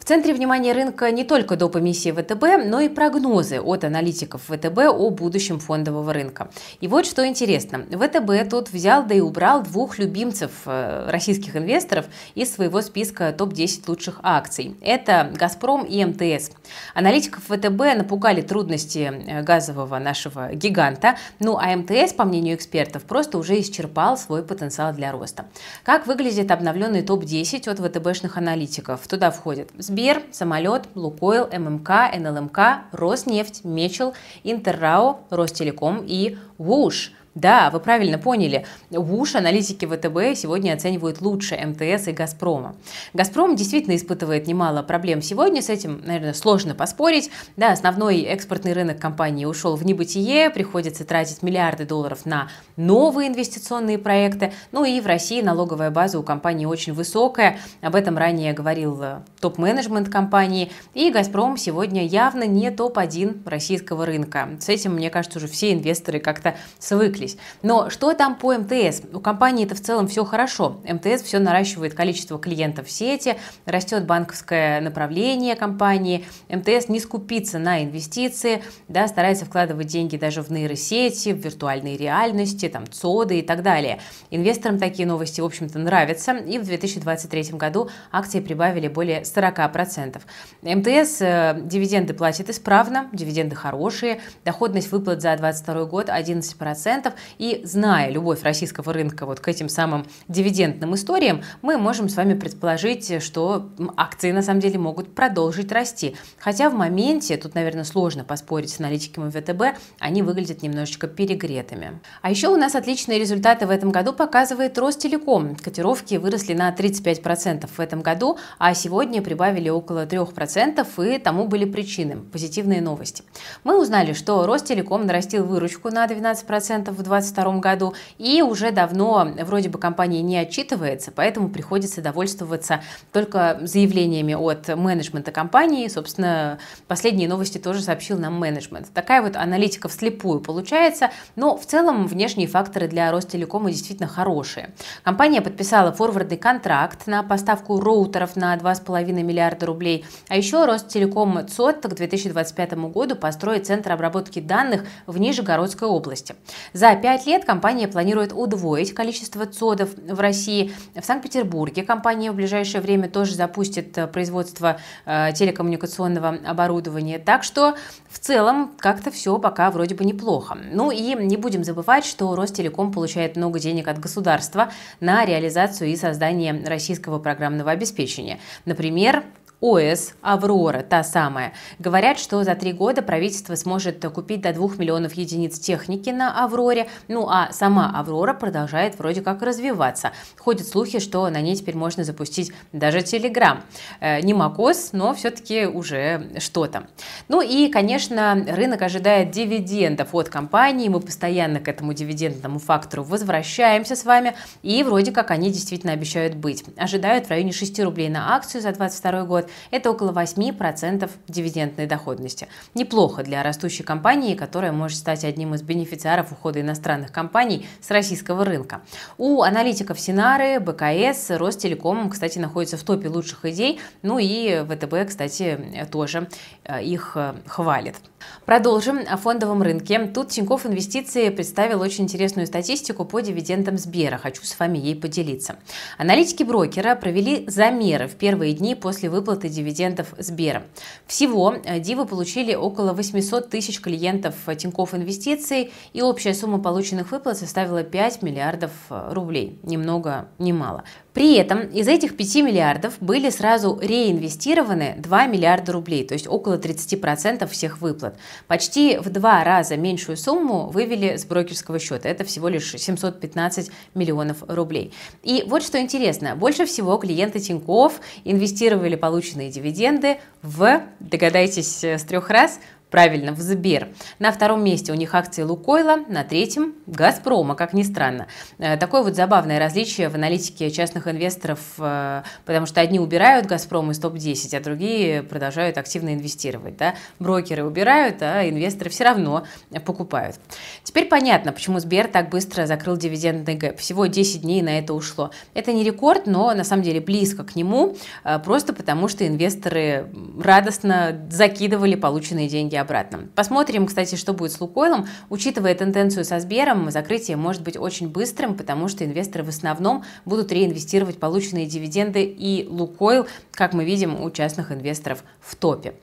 В 0.00 0.04
центре 0.06 0.32
внимания 0.32 0.72
рынка 0.72 1.10
не 1.10 1.24
только 1.24 1.56
доп. 1.56 1.76
эмиссии 1.76 2.10
ВТБ, 2.10 2.66
но 2.66 2.80
и 2.80 2.88
прогнозы 2.88 3.60
от 3.60 3.84
аналитиков 3.84 4.42
ВТБ 4.46 4.78
о 4.88 5.10
будущем 5.10 5.60
фондового 5.60 6.12
рынка. 6.14 6.50
И 6.80 6.88
вот 6.88 7.04
что 7.04 7.28
интересно. 7.28 7.84
ВТБ 7.90 8.50
тут 8.50 8.70
взял 8.72 9.04
да 9.04 9.14
и 9.14 9.20
убрал 9.20 9.62
двух 9.62 9.98
любимцев 9.98 10.50
э, 10.64 11.08
российских 11.10 11.54
инвесторов 11.54 12.06
из 12.34 12.52
своего 12.52 12.80
списка 12.80 13.32
топ-10 13.36 13.84
лучших 13.88 14.20
акций. 14.22 14.74
Это 14.80 15.32
«Газпром» 15.36 15.84
и 15.84 16.02
МТС. 16.02 16.50
Аналитиков 16.94 17.44
ВТБ 17.44 17.98
напугали 17.98 18.40
трудности 18.40 19.12
э, 19.12 19.42
газового 19.42 19.98
нашего 19.98 20.52
гиганта, 20.54 21.16
ну 21.40 21.58
а 21.58 21.76
МТС, 21.76 22.14
по 22.14 22.24
мнению 22.24 22.56
экспертов, 22.56 23.04
просто 23.04 23.36
уже 23.36 23.60
исчерпал 23.60 24.16
свой 24.16 24.42
потенциал 24.42 24.94
для 24.94 25.12
роста. 25.12 25.44
Как 25.84 26.06
выглядит 26.06 26.50
обновленный 26.50 27.02
топ-10 27.02 27.68
от 27.68 27.78
ВТБшных 27.78 28.38
аналитиков? 28.38 29.06
Туда 29.06 29.30
входят 29.30 29.59
Сбер, 29.78 30.22
Самолет, 30.32 30.88
Лукойл, 30.94 31.46
ММК, 31.46 31.90
НЛМК, 32.16 32.58
Роснефть, 32.92 33.64
Мечел, 33.64 34.14
Интеррао, 34.44 35.20
Ростелеком 35.30 36.04
и 36.06 36.36
ВУШ– 36.58 37.12
да, 37.36 37.70
вы 37.70 37.78
правильно 37.78 38.18
поняли. 38.18 38.66
ВУШ 38.90 39.36
аналитики 39.36 39.84
ВТБ 39.84 40.36
сегодня 40.36 40.72
оценивают 40.72 41.20
лучше 41.20 41.56
МТС 41.56 42.08
и 42.08 42.12
Газпрома. 42.12 42.74
Газпром 43.14 43.54
действительно 43.54 43.94
испытывает 43.94 44.48
немало 44.48 44.82
проблем 44.82 45.22
сегодня, 45.22 45.62
с 45.62 45.68
этим, 45.68 46.02
наверное, 46.04 46.34
сложно 46.34 46.74
поспорить. 46.74 47.30
Да, 47.56 47.70
основной 47.70 48.22
экспортный 48.22 48.72
рынок 48.72 48.98
компании 48.98 49.44
ушел 49.44 49.76
в 49.76 49.86
небытие, 49.86 50.50
приходится 50.50 51.04
тратить 51.04 51.44
миллиарды 51.44 51.84
долларов 51.84 52.26
на 52.26 52.48
новые 52.76 53.28
инвестиционные 53.28 53.98
проекты. 53.98 54.52
Ну 54.72 54.84
и 54.84 55.00
в 55.00 55.06
России 55.06 55.40
налоговая 55.40 55.92
база 55.92 56.18
у 56.18 56.24
компании 56.24 56.66
очень 56.66 56.94
высокая. 56.94 57.58
Об 57.80 57.94
этом 57.94 58.18
ранее 58.18 58.52
говорил 58.52 59.00
э, 59.00 59.20
топ-менеджмент 59.40 60.08
компании. 60.08 60.72
И 60.94 61.10
Газпром 61.10 61.56
сегодня 61.56 62.04
явно 62.04 62.42
не 62.42 62.72
топ-1 62.72 63.48
российского 63.48 64.04
рынка. 64.04 64.48
С 64.58 64.68
этим, 64.68 64.94
мне 64.94 65.10
кажется, 65.10 65.38
уже 65.38 65.46
все 65.46 65.72
инвесторы 65.72 66.18
как-то 66.18 66.56
свыкли 66.80 67.19
прониклись. 67.20 67.36
Но 67.62 67.90
что 67.90 68.12
там 68.14 68.36
по 68.36 68.54
МТС? 68.54 69.02
У 69.12 69.20
компании 69.20 69.66
это 69.66 69.74
в 69.74 69.80
целом 69.80 70.08
все 70.08 70.24
хорошо. 70.24 70.80
МТС 70.84 71.22
все 71.22 71.38
наращивает 71.38 71.94
количество 71.94 72.38
клиентов 72.38 72.86
в 72.86 72.90
сети, 72.90 73.36
растет 73.66 74.06
банковское 74.06 74.80
направление 74.80 75.56
компании, 75.56 76.24
МТС 76.48 76.88
не 76.88 77.00
скупится 77.00 77.58
на 77.58 77.84
инвестиции, 77.84 78.62
да, 78.88 79.08
старается 79.08 79.44
вкладывать 79.44 79.86
деньги 79.86 80.16
даже 80.16 80.42
в 80.42 80.50
нейросети, 80.50 81.32
в 81.32 81.38
виртуальные 81.38 81.96
реальности, 81.96 82.68
там, 82.68 82.86
ЦОДы 82.90 83.40
и 83.40 83.42
так 83.42 83.62
далее. 83.62 84.00
Инвесторам 84.30 84.78
такие 84.78 85.06
новости, 85.06 85.40
в 85.40 85.44
общем-то, 85.44 85.78
нравятся, 85.78 86.32
и 86.32 86.58
в 86.58 86.64
2023 86.64 87.52
году 87.52 87.90
акции 88.12 88.40
прибавили 88.40 88.88
более 88.88 89.22
40%. 89.22 90.20
МТС 90.62 91.20
э, 91.20 91.60
дивиденды 91.62 92.14
платит 92.14 92.50
исправно, 92.50 93.08
дивиденды 93.12 93.56
хорошие, 93.56 94.20
доходность 94.44 94.92
выплат 94.92 95.20
за 95.20 95.36
2022 95.36 95.84
год 95.84 96.08
11%, 96.08 97.09
и 97.38 97.60
зная 97.64 98.10
любовь 98.10 98.42
российского 98.42 98.92
рынка 98.92 99.26
вот 99.26 99.40
к 99.40 99.48
этим 99.48 99.68
самым 99.68 100.06
дивидендным 100.28 100.94
историям, 100.94 101.42
мы 101.62 101.78
можем 101.78 102.08
с 102.08 102.16
вами 102.16 102.34
предположить, 102.34 103.22
что 103.22 103.70
акции 103.96 104.32
на 104.32 104.42
самом 104.42 104.60
деле 104.60 104.78
могут 104.78 105.14
продолжить 105.14 105.72
расти. 105.72 106.16
Хотя 106.38 106.70
в 106.70 106.74
моменте, 106.74 107.36
тут, 107.36 107.54
наверное, 107.54 107.84
сложно 107.84 108.24
поспорить 108.24 108.70
с 108.70 108.80
аналитиками 108.80 109.30
ВТБ, 109.30 109.78
они 109.98 110.22
выглядят 110.22 110.62
немножечко 110.62 111.06
перегретыми. 111.06 112.00
А 112.22 112.30
еще 112.30 112.48
у 112.48 112.56
нас 112.56 112.74
отличные 112.74 113.18
результаты 113.18 113.66
в 113.66 113.70
этом 113.70 113.90
году 113.90 114.12
показывает 114.12 114.78
Ростелеком. 114.78 115.56
Котировки 115.56 116.16
выросли 116.16 116.54
на 116.54 116.70
35% 116.70 117.68
в 117.68 117.80
этом 117.80 118.02
году, 118.02 118.38
а 118.58 118.74
сегодня 118.74 119.22
прибавили 119.22 119.68
около 119.68 120.06
3%, 120.06 121.14
и 121.14 121.18
тому 121.18 121.46
были 121.46 121.64
причины– 121.64 122.16
позитивные 122.32 122.80
новости. 122.80 123.24
Мы 123.64 123.80
узнали, 123.80 124.12
что 124.12 124.46
Ростелеком 124.46 125.06
нарастил 125.06 125.44
выручку 125.44 125.90
на 125.90 126.06
12% 126.06 126.90
в 127.00 127.08
2022 127.08 127.58
году, 127.58 127.94
и 128.18 128.42
уже 128.42 128.70
давно 128.70 129.28
вроде 129.44 129.68
бы 129.68 129.78
компания 129.78 130.22
не 130.22 130.36
отчитывается, 130.36 131.12
поэтому 131.14 131.48
приходится 131.48 132.02
довольствоваться 132.02 132.82
только 133.12 133.58
заявлениями 133.62 134.34
от 134.34 134.68
менеджмента 134.68 135.32
компании. 135.32 135.88
Собственно, 135.88 136.58
последние 136.86 137.28
новости 137.28 137.58
тоже 137.58 137.82
сообщил 137.82 138.18
нам 138.18 138.38
менеджмент. 138.38 138.88
Такая 138.92 139.22
вот 139.22 139.36
аналитика 139.36 139.88
вслепую 139.88 140.40
получается, 140.40 141.10
но 141.36 141.56
в 141.56 141.66
целом 141.66 142.06
внешние 142.06 142.48
факторы 142.48 142.88
для 142.88 143.10
Ростелекома 143.10 143.70
действительно 143.70 144.08
хорошие. 144.08 144.74
Компания 145.02 145.40
подписала 145.40 145.92
форвардный 145.92 146.36
контракт 146.36 147.06
на 147.06 147.22
поставку 147.22 147.80
роутеров 147.80 148.36
на 148.36 148.56
2,5 148.56 149.12
миллиарда 149.22 149.66
рублей, 149.66 150.04
а 150.28 150.36
еще 150.36 150.64
Ростелеком 150.64 151.46
ЦОД 151.46 151.82
к 151.82 151.94
2025 151.94 152.72
году 152.92 153.16
построит 153.16 153.66
центр 153.66 153.92
обработки 153.92 154.40
данных 154.40 154.84
в 155.06 155.18
Нижегородской 155.18 155.88
области. 155.88 156.34
За 156.72 156.89
пять 156.96 157.26
лет 157.26 157.44
компания 157.44 157.88
планирует 157.88 158.32
удвоить 158.32 158.94
количество 158.94 159.46
ЦОДов 159.46 159.90
в 159.96 160.20
России. 160.20 160.72
В 160.94 161.04
Санкт-Петербурге 161.04 161.82
компания 161.82 162.30
в 162.30 162.34
ближайшее 162.34 162.80
время 162.80 163.08
тоже 163.08 163.34
запустит 163.34 163.96
э, 163.98 164.06
производство 164.06 164.78
э, 165.06 165.32
телекоммуникационного 165.34 166.38
оборудования. 166.46 167.18
Так 167.18 167.44
что 167.44 167.74
в 168.08 168.18
целом 168.18 168.72
как-то 168.78 169.10
все 169.10 169.38
пока 169.38 169.70
вроде 169.70 169.94
бы 169.94 170.04
неплохо. 170.04 170.56
Ну 170.72 170.90
и 170.90 171.14
не 171.14 171.36
будем 171.36 171.64
забывать, 171.64 172.04
что 172.04 172.34
Ростелеком 172.34 172.92
получает 172.92 173.36
много 173.36 173.58
денег 173.58 173.88
от 173.88 173.98
государства 173.98 174.70
на 175.00 175.24
реализацию 175.24 175.90
и 175.90 175.96
создание 175.96 176.62
российского 176.66 177.18
программного 177.18 177.70
обеспечения. 177.70 178.38
Например, 178.64 179.24
ОС 179.60 180.14
«Аврора», 180.22 180.82
та 180.82 181.04
самая. 181.04 181.52
Говорят, 181.78 182.18
что 182.18 182.42
за 182.44 182.54
три 182.54 182.72
года 182.72 183.02
правительство 183.02 183.54
сможет 183.54 184.02
купить 184.12 184.40
до 184.40 184.52
2 184.54 184.76
миллионов 184.78 185.12
единиц 185.14 185.58
техники 185.58 186.08
на 186.10 186.42
«Авроре», 186.44 186.88
ну 187.08 187.28
а 187.28 187.52
сама 187.52 187.92
«Аврора» 187.94 188.32
продолжает 188.32 188.98
вроде 188.98 189.20
как 189.20 189.42
развиваться. 189.42 190.12
Ходят 190.38 190.66
слухи, 190.66 190.98
что 190.98 191.28
на 191.28 191.42
ней 191.42 191.56
теперь 191.56 191.76
можно 191.76 192.04
запустить 192.04 192.52
даже 192.72 193.02
Телеграм. 193.02 193.62
Э, 194.00 194.20
не 194.20 194.32
Макос, 194.32 194.90
но 194.92 195.12
все-таки 195.14 195.66
уже 195.66 196.30
что-то. 196.38 196.84
Ну 197.28 197.42
и, 197.42 197.68
конечно, 197.68 198.42
рынок 198.48 198.80
ожидает 198.80 199.30
дивидендов 199.30 200.14
от 200.14 200.30
компании, 200.30 200.88
мы 200.88 201.00
постоянно 201.00 201.60
к 201.60 201.68
этому 201.68 201.92
дивидендному 201.92 202.58
фактору 202.58 203.04
возвращаемся 203.04 203.94
с 203.94 204.04
вами, 204.04 204.34
и 204.62 204.82
вроде 204.82 205.12
как 205.12 205.30
они 205.30 205.50
действительно 205.50 205.92
обещают 205.92 206.34
быть. 206.34 206.64
Ожидают 206.78 207.26
в 207.26 207.30
районе 207.30 207.52
6 207.52 207.78
рублей 207.80 208.08
на 208.08 208.34
акцию 208.34 208.62
за 208.62 208.72
2022 208.72 209.24
год, 209.24 209.49
это 209.70 209.90
около 209.90 210.12
8% 210.12 211.10
дивидендной 211.28 211.86
доходности. 211.86 212.48
Неплохо 212.74 213.22
для 213.22 213.42
растущей 213.42 213.82
компании, 213.82 214.34
которая 214.34 214.72
может 214.72 214.98
стать 214.98 215.24
одним 215.24 215.54
из 215.54 215.62
бенефициаров 215.62 216.32
ухода 216.32 216.60
иностранных 216.60 217.12
компаний 217.12 217.66
с 217.80 217.90
российского 217.90 218.44
рынка. 218.44 218.82
У 219.18 219.42
аналитиков 219.42 219.98
Синары, 219.98 220.60
БКС, 220.60 221.30
Ростелеком, 221.30 222.10
кстати, 222.10 222.38
находится 222.38 222.76
в 222.76 222.82
топе 222.82 223.08
лучших 223.08 223.44
идей, 223.44 223.80
ну 224.02 224.18
и 224.18 224.64
ВТБ, 224.64 225.08
кстати, 225.08 225.86
тоже 225.90 226.28
э, 226.64 226.82
их 226.82 227.12
э, 227.14 227.34
хвалит. 227.46 227.96
Продолжим 228.44 229.00
о 229.08 229.16
фондовом 229.16 229.62
рынке. 229.62 229.98
Тут 230.06 230.28
Тинькофф 230.28 230.66
Инвестиции 230.66 231.28
представил 231.30 231.80
очень 231.80 232.04
интересную 232.04 232.46
статистику 232.46 233.04
по 233.04 233.20
дивидендам 233.20 233.78
Сбера. 233.78 234.18
Хочу 234.18 234.44
с 234.44 234.58
вами 234.58 234.78
ей 234.78 234.94
поделиться. 234.94 235.56
Аналитики 235.98 236.42
брокера 236.42 236.94
провели 236.96 237.44
замеры 237.48 238.08
в 238.08 238.16
первые 238.16 238.52
дни 238.52 238.74
после 238.74 239.08
выплаты 239.08 239.39
дивидендов 239.48 240.14
Сбера. 240.18 240.64
Всего 241.06 241.54
э, 241.64 241.80
Дивы 241.80 242.06
получили 242.06 242.54
около 242.54 242.92
800 242.92 243.48
тысяч 243.50 243.80
клиентов 243.80 244.34
Тинькофф 244.46 244.94
Инвестиции, 244.94 245.70
и 245.92 246.02
общая 246.02 246.34
сумма 246.34 246.58
полученных 246.58 247.10
выплат 247.12 247.38
составила 247.38 247.82
5 247.82 248.22
миллиардов 248.22 248.72
э, 248.90 249.12
рублей. 249.12 249.58
Ни 249.62 249.76
много, 249.76 250.28
ни 250.38 250.52
мало. 250.52 250.84
При 251.12 251.34
этом 251.34 251.62
из 251.62 251.88
этих 251.88 252.16
5 252.16 252.36
миллиардов 252.36 252.94
были 253.00 253.30
сразу 253.30 253.78
реинвестированы 253.82 254.94
2 254.98 255.26
миллиарда 255.26 255.72
рублей, 255.72 256.04
то 256.04 256.14
есть 256.14 256.28
около 256.28 256.56
30% 256.56 257.48
всех 257.48 257.80
выплат. 257.80 258.16
Почти 258.46 258.98
в 258.98 259.10
два 259.10 259.42
раза 259.42 259.76
меньшую 259.76 260.16
сумму 260.16 260.68
вывели 260.68 261.16
с 261.16 261.24
брокерского 261.24 261.80
счета. 261.80 262.08
Это 262.08 262.24
всего 262.24 262.48
лишь 262.48 262.70
715 262.70 263.70
миллионов 263.94 264.44
рублей. 264.46 264.92
И 265.24 265.42
вот 265.46 265.64
что 265.64 265.80
интересно, 265.80 266.36
больше 266.36 266.64
всего 266.64 266.96
клиенты 266.96 267.40
Тинькофф 267.40 268.00
инвестировали 268.24 268.94
полученные 268.94 269.29
дивиденды 269.50 270.18
в, 270.42 270.82
догадайтесь 271.00 271.84
с 271.84 272.02
трех 272.04 272.30
раз, 272.30 272.60
Правильно, 272.90 273.32
в 273.32 273.38
Сбер. 273.38 273.88
На 274.18 274.32
втором 274.32 274.64
месте 274.64 274.92
у 274.92 274.96
них 274.96 275.14
акции 275.14 275.42
Лукойла, 275.42 275.98
на 276.08 276.24
третьем– 276.24 276.74
Газпрома, 276.86 277.54
как 277.54 277.72
ни 277.72 277.84
странно. 277.84 278.26
Э, 278.58 278.76
такое 278.76 279.02
вот 279.02 279.14
забавное 279.14 279.60
различие 279.60 280.08
в 280.08 280.16
аналитике 280.16 280.70
частных 280.70 281.06
инвесторов, 281.06 281.60
э, 281.78 282.22
потому 282.44 282.66
что 282.66 282.80
одни 282.80 282.98
убирают 282.98 283.46
Газпром 283.46 283.92
из 283.92 283.98
топ-10, 284.00 284.56
а 284.56 284.60
другие 284.60 285.22
продолжают 285.22 285.78
активно 285.78 286.14
инвестировать. 286.14 286.76
Да? 286.76 286.94
Брокеры 287.20 287.64
убирают, 287.64 288.22
а 288.22 288.48
инвесторы 288.48 288.90
все 288.90 289.04
равно 289.04 289.44
покупают. 289.84 290.40
Теперь 290.82 291.06
понятно, 291.06 291.52
почему 291.52 291.78
Сбер 291.78 292.08
так 292.08 292.28
быстро 292.28 292.66
закрыл 292.66 292.96
дивидендный 292.96 293.54
гэп. 293.54 293.78
Всего 293.78 294.06
10 294.06 294.42
дней 294.42 294.62
на 294.62 294.78
это 294.78 294.94
ушло. 294.94 295.30
Это 295.54 295.72
не 295.72 295.84
рекорд, 295.84 296.26
но 296.26 296.52
на 296.54 296.64
самом 296.64 296.82
деле 296.82 297.00
близко 297.00 297.44
к 297.44 297.54
нему, 297.54 297.96
э, 298.24 298.40
просто 298.40 298.72
потому 298.72 299.06
что 299.06 299.24
инвесторы 299.24 300.08
радостно 300.42 301.24
закидывали 301.30 301.94
полученные 301.94 302.48
деньги 302.48 302.79
обратно. 302.80 303.28
Посмотрим, 303.34 303.86
кстати, 303.86 304.16
что 304.16 304.32
будет 304.32 304.52
с 304.52 304.60
Лукойлом. 304.60 305.06
Учитывая 305.28 305.74
тенденцию 305.74 306.24
со 306.24 306.40
Сбером, 306.40 306.90
закрытие 306.90 307.36
может 307.36 307.62
быть 307.62 307.76
очень 307.76 308.08
быстрым, 308.08 308.56
потому 308.56 308.88
что 308.88 309.04
инвесторы 309.04 309.44
в 309.44 309.48
основном 309.48 310.04
будут 310.24 310.52
реинвестировать 310.52 311.18
полученные 311.18 311.66
дивиденды, 311.66 312.24
и 312.24 312.66
Лукойл, 312.68 313.26
как 313.52 313.72
мы 313.72 313.84
видим, 313.84 314.20
у 314.20 314.30
частных 314.30 314.72
инвесторов 314.72 315.22
в 315.40 315.56
топе. 315.56 315.94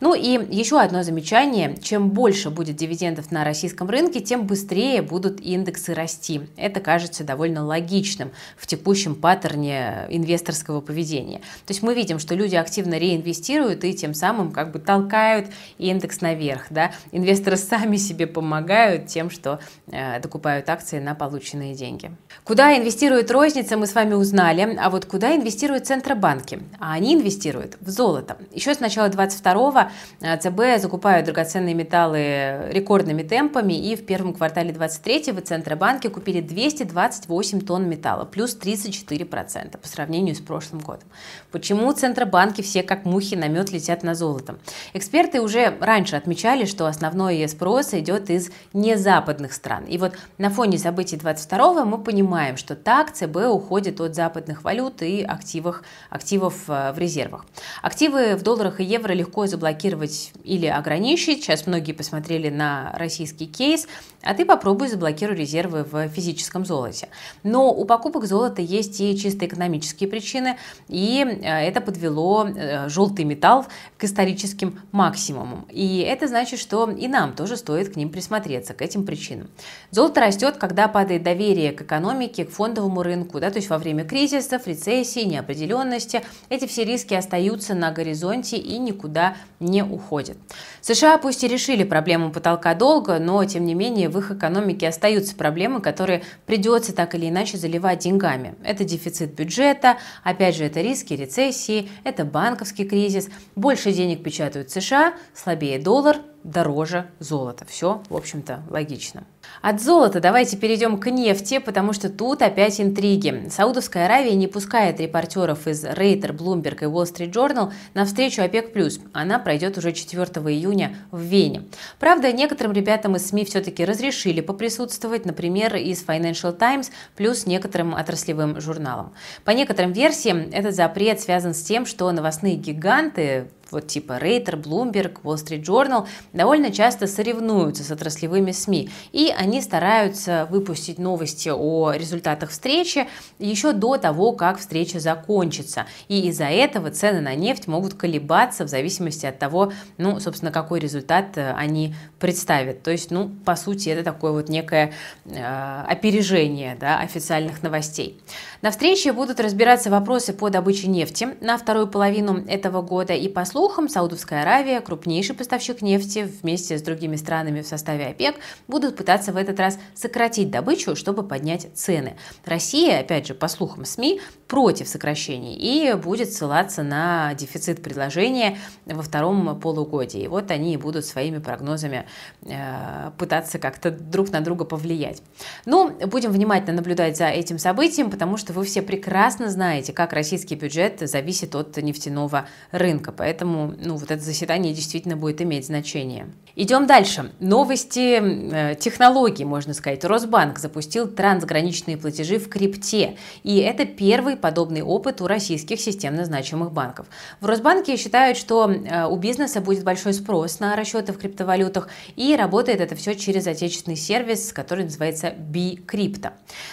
Ну 0.00 0.14
и 0.14 0.38
еще 0.54 0.80
одно 0.80 1.02
замечание. 1.02 1.76
Чем 1.82 2.10
больше 2.10 2.50
будет 2.50 2.76
дивидендов 2.76 3.30
на 3.30 3.44
российском 3.44 3.88
рынке, 3.88 4.20
тем 4.20 4.46
быстрее 4.46 5.02
будут 5.02 5.40
индексы 5.40 5.94
расти. 5.94 6.42
Это 6.56 6.80
кажется 6.80 7.24
довольно 7.24 7.64
логичным 7.64 8.30
в 8.56 8.66
текущем 8.66 9.14
паттерне 9.14 10.06
инвесторского 10.08 10.80
поведения. 10.80 11.38
То 11.66 11.72
есть 11.72 11.82
мы 11.82 11.94
видим, 11.94 12.18
что 12.18 12.34
люди 12.34 12.56
активно 12.56 12.98
реинвестируют 12.98 13.84
и 13.84 13.94
тем 13.94 14.14
самым 14.14 14.52
как 14.52 14.72
бы 14.72 14.78
толкают 14.78 15.48
индекс 15.78 16.20
наверх. 16.26 16.66
Да? 16.70 16.92
Инвесторы 17.12 17.56
сами 17.56 17.96
себе 17.96 18.26
помогают 18.26 19.06
тем, 19.06 19.30
что 19.30 19.58
э, 19.90 20.20
докупают 20.20 20.68
акции 20.68 20.98
на 20.98 21.14
полученные 21.14 21.74
деньги. 21.74 22.10
Куда 22.44 22.76
инвестирует 22.76 23.30
розница, 23.30 23.76
мы 23.76 23.86
с 23.86 23.94
вами 23.94 24.14
узнали. 24.14 24.76
А 24.78 24.90
вот 24.90 25.06
куда 25.06 25.34
инвестируют 25.34 25.86
центробанки? 25.86 26.60
А 26.78 26.92
они 26.92 27.14
инвестируют 27.14 27.76
в 27.80 27.90
золото. 27.90 28.36
Еще 28.52 28.74
с 28.74 28.80
начала 28.80 29.08
22-го 29.08 29.90
э, 30.20 30.36
ЦБ 30.38 30.82
закупают 30.82 31.26
драгоценные 31.26 31.74
металлы 31.74 32.68
рекордными 32.70 33.22
темпами, 33.22 33.74
и 33.74 33.96
в 33.96 34.04
первом 34.04 34.34
квартале 34.34 34.70
23-го 34.70 35.40
Центробанки 35.40 36.08
купили 36.08 36.40
228 36.40 37.60
тонн 37.60 37.88
металла, 37.88 38.24
плюс 38.24 38.56
34% 38.56 39.78
по 39.78 39.88
сравнению 39.88 40.34
с 40.34 40.40
прошлым 40.40 40.80
годом. 40.80 41.08
Почему 41.52 41.92
Центробанки 41.92 42.62
все 42.62 42.82
как 42.82 43.04
мухи 43.04 43.34
на 43.34 43.48
мед 43.48 43.70
летят 43.70 44.02
на 44.02 44.14
золото? 44.14 44.58
Эксперты 44.94 45.40
уже 45.40 45.76
раньше 45.80 46.15
отмечали, 46.16 46.64
что 46.64 46.86
основной 46.86 47.48
спрос 47.48 47.94
идет 47.94 48.30
из 48.30 48.50
незападных 48.72 49.52
стран. 49.52 49.84
И 49.84 49.98
вот 49.98 50.14
на 50.38 50.50
фоне 50.50 50.78
событий 50.78 51.16
22 51.16 51.84
мы 51.84 51.98
понимаем, 51.98 52.56
что 52.56 52.74
так 52.74 53.12
ЦБ 53.12 53.36
уходит 53.50 54.00
от 54.00 54.14
западных 54.14 54.64
валют 54.64 55.02
и 55.02 55.22
активов, 55.22 55.82
активов 56.10 56.64
э, 56.68 56.92
в 56.92 56.98
резервах. 56.98 57.46
Активы 57.82 58.36
в 58.36 58.42
долларах 58.42 58.80
и 58.80 58.84
евро 58.84 59.12
легко 59.12 59.46
заблокировать 59.46 60.32
или 60.44 60.66
ограничить. 60.66 61.44
Сейчас 61.44 61.66
многие 61.66 61.92
посмотрели 61.92 62.48
на 62.48 62.92
российский 62.94 63.46
кейс, 63.46 63.86
а 64.22 64.34
ты 64.34 64.44
попробуй 64.44 64.88
заблокируй 64.88 65.36
резервы 65.36 65.84
в 65.84 66.08
физическом 66.08 66.64
золоте. 66.64 67.08
Но 67.42 67.72
у 67.72 67.84
покупок 67.84 68.24
золота 68.24 68.62
есть 68.62 69.00
и 69.00 69.16
чисто 69.16 69.46
экономические 69.46 70.08
причины, 70.08 70.56
и 70.88 71.24
э, 71.24 71.46
это 71.46 71.80
подвело 71.80 72.46
э, 72.46 72.88
желтый 72.88 73.24
металл 73.24 73.66
к 73.96 74.04
историческим 74.04 74.80
максимумам. 74.92 75.66
И 75.70 76.00
это 76.06 76.28
значит, 76.28 76.58
что 76.58 76.90
и 76.90 77.08
нам 77.08 77.34
тоже 77.34 77.56
стоит 77.56 77.92
к 77.92 77.96
ним 77.96 78.10
присмотреться, 78.10 78.74
к 78.74 78.82
этим 78.82 79.04
причинам. 79.04 79.48
Золото 79.90 80.20
растет, 80.20 80.56
когда 80.56 80.88
падает 80.88 81.22
доверие 81.22 81.72
к 81.72 81.82
экономике, 81.82 82.44
к 82.44 82.50
фондовому 82.50 83.02
рынку, 83.02 83.40
да, 83.40 83.50
то 83.50 83.56
есть 83.56 83.68
во 83.68 83.78
время 83.78 84.04
кризисов, 84.04 84.66
рецессии, 84.66 85.20
неопределенности. 85.20 86.22
Эти 86.48 86.66
все 86.66 86.84
риски 86.84 87.14
остаются 87.14 87.74
на 87.74 87.90
горизонте 87.90 88.56
и 88.56 88.78
никуда 88.78 89.36
не 89.60 89.82
уходят. 89.82 90.36
США 90.80 91.18
пусть 91.18 91.42
и 91.44 91.48
решили 91.48 91.84
проблему 91.84 92.30
потолка 92.30 92.74
долга, 92.74 93.18
но 93.18 93.44
тем 93.44 93.64
не 93.64 93.74
менее 93.74 94.08
в 94.08 94.18
их 94.18 94.30
экономике 94.30 94.88
остаются 94.88 95.34
проблемы, 95.34 95.80
которые 95.80 96.22
придется 96.46 96.94
так 96.94 97.14
или 97.14 97.28
иначе 97.28 97.56
заливать 97.58 98.00
деньгами. 98.00 98.54
Это 98.62 98.84
дефицит 98.84 99.34
бюджета, 99.34 99.96
опять 100.22 100.56
же 100.56 100.64
это 100.64 100.80
риски 100.80 101.14
рецессии, 101.14 101.88
это 102.04 102.24
банковский 102.24 102.84
кризис. 102.84 103.28
Больше 103.54 103.92
денег 103.92 104.22
печатают 104.22 104.70
США, 104.70 105.14
слабее 105.34 105.78
доллар, 105.86 106.16
дороже 106.46 107.10
золота. 107.18 107.66
Все, 107.68 108.02
в 108.08 108.16
общем-то, 108.16 108.62
логично. 108.70 109.24
От 109.62 109.80
золота 109.80 110.20
давайте 110.20 110.56
перейдем 110.56 110.98
к 110.98 111.10
нефти, 111.10 111.58
потому 111.58 111.92
что 111.92 112.08
тут 112.08 112.42
опять 112.42 112.80
интриги. 112.80 113.48
Саудовская 113.50 114.06
Аравия 114.06 114.34
не 114.34 114.46
пускает 114.46 115.00
репортеров 115.00 115.66
из 115.66 115.84
Рейтер, 115.84 116.32
Bloomberg 116.32 116.82
и 116.82 116.86
Wall 116.86 117.04
Street 117.04 117.32
Journal 117.32 117.72
на 117.94 118.04
встречу 118.04 118.42
ОПЕК+. 118.42 118.72
Она 119.12 119.38
пройдет 119.38 119.76
уже 119.78 119.92
4 119.92 120.24
июня 120.24 120.96
в 121.10 121.20
Вене. 121.20 121.64
Правда, 121.98 122.32
некоторым 122.32 122.72
ребятам 122.72 123.16
из 123.16 123.26
СМИ 123.26 123.44
все-таки 123.44 123.84
разрешили 123.84 124.40
поприсутствовать, 124.40 125.26
например, 125.26 125.74
из 125.76 126.04
Financial 126.04 126.52
Times, 126.52 126.92
плюс 127.16 127.46
некоторым 127.46 127.94
отраслевым 127.94 128.60
журналам. 128.60 129.12
По 129.44 129.50
некоторым 129.50 129.92
версиям, 129.92 130.48
этот 130.52 130.74
запрет 130.74 131.20
связан 131.20 131.54
с 131.54 131.62
тем, 131.62 131.86
что 131.86 132.10
новостные 132.12 132.56
гиганты 132.56 133.48
вот 133.70 133.88
типа 133.88 134.18
Рейтер, 134.18 134.56
Bloomberg, 134.56 135.22
Wall 135.22 135.36
Street 135.36 135.62
Journal 135.62 136.06
довольно 136.36 136.70
часто 136.70 137.06
соревнуются 137.06 137.82
с 137.82 137.90
отраслевыми 137.90 138.52
СМИ, 138.52 138.90
и 139.12 139.32
они 139.36 139.60
стараются 139.62 140.46
выпустить 140.50 140.98
новости 140.98 141.48
о 141.48 141.92
результатах 141.92 142.50
встречи 142.50 143.08
еще 143.38 143.72
до 143.72 143.96
того, 143.96 144.32
как 144.32 144.58
встреча 144.58 145.00
закончится. 145.00 145.86
И 146.08 146.28
из-за 146.28 146.44
этого 146.44 146.90
цены 146.90 147.20
на 147.20 147.34
нефть 147.34 147.66
могут 147.66 147.94
колебаться 147.94 148.64
в 148.64 148.68
зависимости 148.68 149.26
от 149.26 149.38
того, 149.38 149.72
ну, 149.98 150.20
собственно, 150.20 150.52
какой 150.52 150.80
результат 150.80 151.36
э, 151.36 151.52
они 151.52 151.94
представят. 152.18 152.82
То 152.82 152.90
есть, 152.90 153.10
ну, 153.10 153.30
по 153.44 153.56
сути, 153.56 153.88
это 153.88 154.02
такое 154.02 154.32
вот 154.32 154.48
некое 154.48 154.92
э, 155.24 155.84
опережение 155.88 156.76
да, 156.78 156.98
официальных 157.00 157.62
новостей. 157.62 158.20
На 158.62 158.70
встрече 158.70 159.12
будут 159.12 159.40
разбираться 159.40 159.90
вопросы 159.90 160.32
по 160.32 160.50
добыче 160.50 160.88
нефти 160.88 161.28
на 161.40 161.56
вторую 161.56 161.86
половину 161.86 162.44
этого 162.46 162.82
года. 162.82 163.14
И 163.14 163.28
по 163.28 163.44
слухам, 163.44 163.88
Саудовская 163.88 164.42
Аравия, 164.42 164.80
крупнейший 164.80 165.34
поставщик 165.34 165.82
нефти 165.82 166.25
вместе 166.26 166.78
с 166.78 166.82
другими 166.82 167.16
странами 167.16 167.62
в 167.62 167.66
составе 167.66 168.06
ОПЕК, 168.08 168.36
будут 168.68 168.96
пытаться 168.96 169.32
в 169.32 169.36
этот 169.36 169.58
раз 169.58 169.78
сократить 169.94 170.50
добычу, 170.50 170.96
чтобы 170.96 171.22
поднять 171.22 171.68
цены. 171.74 172.16
Россия, 172.44 173.00
опять 173.00 173.26
же, 173.26 173.34
по 173.34 173.48
слухам 173.48 173.84
СМИ, 173.84 174.20
против 174.48 174.88
сокращений 174.88 175.54
и 175.54 175.94
будет 175.94 176.32
ссылаться 176.32 176.82
на 176.82 177.34
дефицит 177.34 177.82
предложения 177.82 178.58
во 178.84 179.02
втором 179.02 179.58
полугодии. 179.60 180.26
Вот 180.28 180.50
они 180.50 180.74
и 180.74 180.76
будут 180.76 181.04
своими 181.04 181.38
прогнозами 181.38 182.06
э, 182.42 183.10
пытаться 183.18 183.58
как-то 183.58 183.90
друг 183.90 184.30
на 184.30 184.40
друга 184.40 184.64
повлиять. 184.64 185.22
Ну, 185.64 185.90
будем 186.06 186.30
внимательно 186.30 186.76
наблюдать 186.76 187.16
за 187.16 187.26
этим 187.26 187.58
событием, 187.58 188.10
потому 188.10 188.36
что 188.36 188.52
вы 188.52 188.64
все 188.64 188.82
прекрасно 188.82 189.50
знаете, 189.50 189.92
как 189.92 190.12
российский 190.12 190.54
бюджет 190.54 191.00
зависит 191.00 191.54
от 191.54 191.76
нефтяного 191.76 192.46
рынка. 192.70 193.12
Поэтому 193.12 193.74
ну, 193.78 193.96
вот 193.96 194.10
это 194.10 194.22
заседание 194.22 194.72
действительно 194.72 195.16
будет 195.16 195.42
иметь 195.42 195.66
значение. 195.66 196.15
Идем 196.58 196.86
дальше. 196.86 197.32
Новости 197.38 198.18
э, 198.18 198.76
технологий, 198.76 199.44
можно 199.44 199.74
сказать. 199.74 200.02
Росбанк 200.06 200.58
запустил 200.58 201.06
трансграничные 201.06 201.98
платежи 201.98 202.38
в 202.38 202.48
крипте. 202.48 203.18
И 203.42 203.58
это 203.58 203.84
первый 203.84 204.38
подобный 204.38 204.80
опыт 204.80 205.20
у 205.20 205.26
российских 205.26 205.78
системно 205.78 206.24
значимых 206.24 206.72
банков. 206.72 207.08
В 207.42 207.46
Росбанке 207.46 207.98
считают, 207.98 208.38
что 208.38 208.70
э, 208.70 209.04
у 209.04 209.16
бизнеса 209.16 209.60
будет 209.60 209.84
большой 209.84 210.14
спрос 210.14 210.58
на 210.58 210.74
расчеты 210.76 211.12
в 211.12 211.18
криптовалютах. 211.18 211.90
И 212.16 212.34
работает 212.34 212.80
это 212.80 212.96
все 212.96 213.14
через 213.14 213.46
отечественный 213.46 213.98
сервис, 213.98 214.50
который 214.54 214.84
называется 214.84 215.34
BCrypto. 215.36 216.30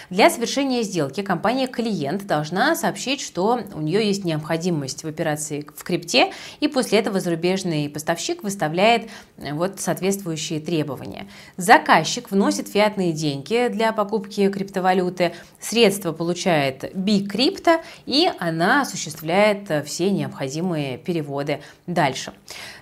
Для 0.08 0.30
совершения 0.30 0.80
сделки 0.80 1.20
компания-клиент 1.20 2.26
должна 2.26 2.74
сообщить, 2.74 3.20
что 3.20 3.60
у 3.74 3.82
нее 3.82 4.06
есть 4.06 4.24
необходимость 4.24 5.04
в 5.04 5.08
операции 5.08 5.66
в 5.76 5.84
крипте, 5.84 6.32
и 6.60 6.68
после 6.68 7.00
этого 7.00 7.20
зарубежный 7.20 7.90
поставщик 7.90 8.42
выставляет 8.42 9.10
вот 9.36 9.80
соответствующие 9.80 10.60
требования. 10.60 11.26
Заказчик 11.56 12.30
вносит 12.30 12.68
фиатные 12.68 13.12
деньги 13.12 13.68
для 13.68 13.92
покупки 13.92 14.48
криптовалюты, 14.48 15.34
средства 15.60 16.12
получает 16.12 16.84
Bcrypto, 16.94 17.80
и 18.06 18.30
она 18.38 18.82
осуществляет 18.82 19.86
все 19.86 20.10
необходимые 20.10 20.98
переводы 20.98 21.60
дальше. 21.86 22.32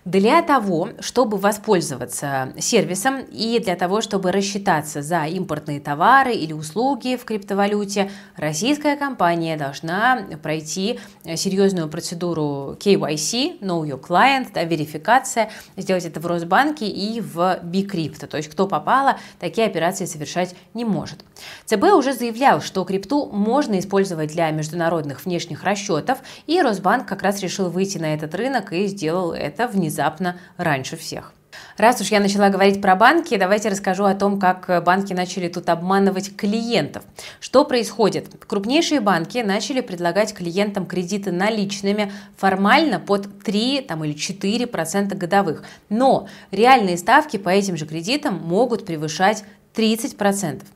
Для 0.05 0.43
того, 0.43 0.89
чтобы 0.99 1.37
воспользоваться 1.37 2.53
сервисом 2.59 3.21
и 3.31 3.61
для 3.61 3.77
того, 3.77 4.01
чтобы 4.01 4.33
рассчитаться 4.33 5.01
за 5.01 5.27
импортные 5.27 5.79
товары 5.79 6.35
или 6.35 6.53
услуги 6.53 7.15
в 7.15 7.25
криптовалюте, 7.25 8.11
российская 8.35 8.97
компания 8.97 9.57
должна 9.57 10.27
пройти 10.43 10.99
серьезную 11.37 11.89
процедуру 11.89 12.77
KYC, 12.81 13.61
Know 13.61 13.85
Your 13.85 14.01
Client, 14.01 14.49
да, 14.53 14.65
верификация, 14.65 15.51
сделать 15.77 16.05
это 16.05 16.19
в 16.19 16.27
Росбанке 16.27 16.89
и 16.89 17.21
в 17.21 17.61
Bcrypto. 17.63 18.27
То 18.27 18.39
есть 18.39 18.49
кто 18.49 18.67
попало, 18.67 19.19
такие 19.39 19.69
операции 19.69 20.07
совершать 20.07 20.57
не 20.75 20.85
может. 20.85 21.21
ЦБ 21.67 21.85
уже 21.95 22.13
заявлял, 22.13 22.61
что 22.61 22.85
крипту 22.85 23.27
можно 23.27 23.79
использовать 23.79 24.33
для 24.33 24.51
международных 24.51 25.25
внешних 25.25 25.63
расчетов, 25.63 26.19
и 26.49 26.61
Росбанк 26.61 27.07
как 27.07 27.23
раз 27.23 27.41
решил 27.41 27.71
выйти 27.71 27.99
на 27.99 28.15
этот 28.15 28.35
рынок 28.35 28.73
и 28.73 28.89
сделал 28.89 29.33
это 29.33 29.69
внезапно 29.69 29.92
внезапно 29.93 30.37
раньше 30.57 30.97
всех. 30.97 31.35
Раз 31.77 32.01
уж 32.01 32.09
я 32.09 32.21
начала 32.21 32.49
говорить 32.49 32.81
про 32.81 32.97
банки, 32.97 33.37
давайте 33.37 33.69
расскажу 33.69 34.05
о 34.05 34.15
том, 34.15 34.41
как 34.41 34.83
банки 34.85 35.13
начали 35.13 35.49
тут 35.49 35.69
обманывать 35.69 36.35
клиентов. 36.35 37.03
Что 37.41 37.67
происходит? 37.67 38.29
Крупнейшие 38.47 39.01
банки 39.01 39.39
начали 39.39 39.83
предлагать 39.83 40.33
клиентам 40.33 40.87
кредиты 40.87 41.31
наличными 41.31 42.11
формально 42.39 43.01
под 43.01 43.43
3 43.43 43.83
там, 43.83 44.03
или 44.03 44.15
4 44.15 44.67
процента 44.67 45.15
годовых. 45.15 45.63
Но 45.91 46.27
реальные 46.51 46.97
ставки 46.97 47.37
по 47.37 47.51
этим 47.51 47.77
же 47.77 47.87
кредитам 47.87 48.35
могут 48.37 48.87
превышать 48.87 49.45
30 49.75 50.17
процентов. 50.17 50.69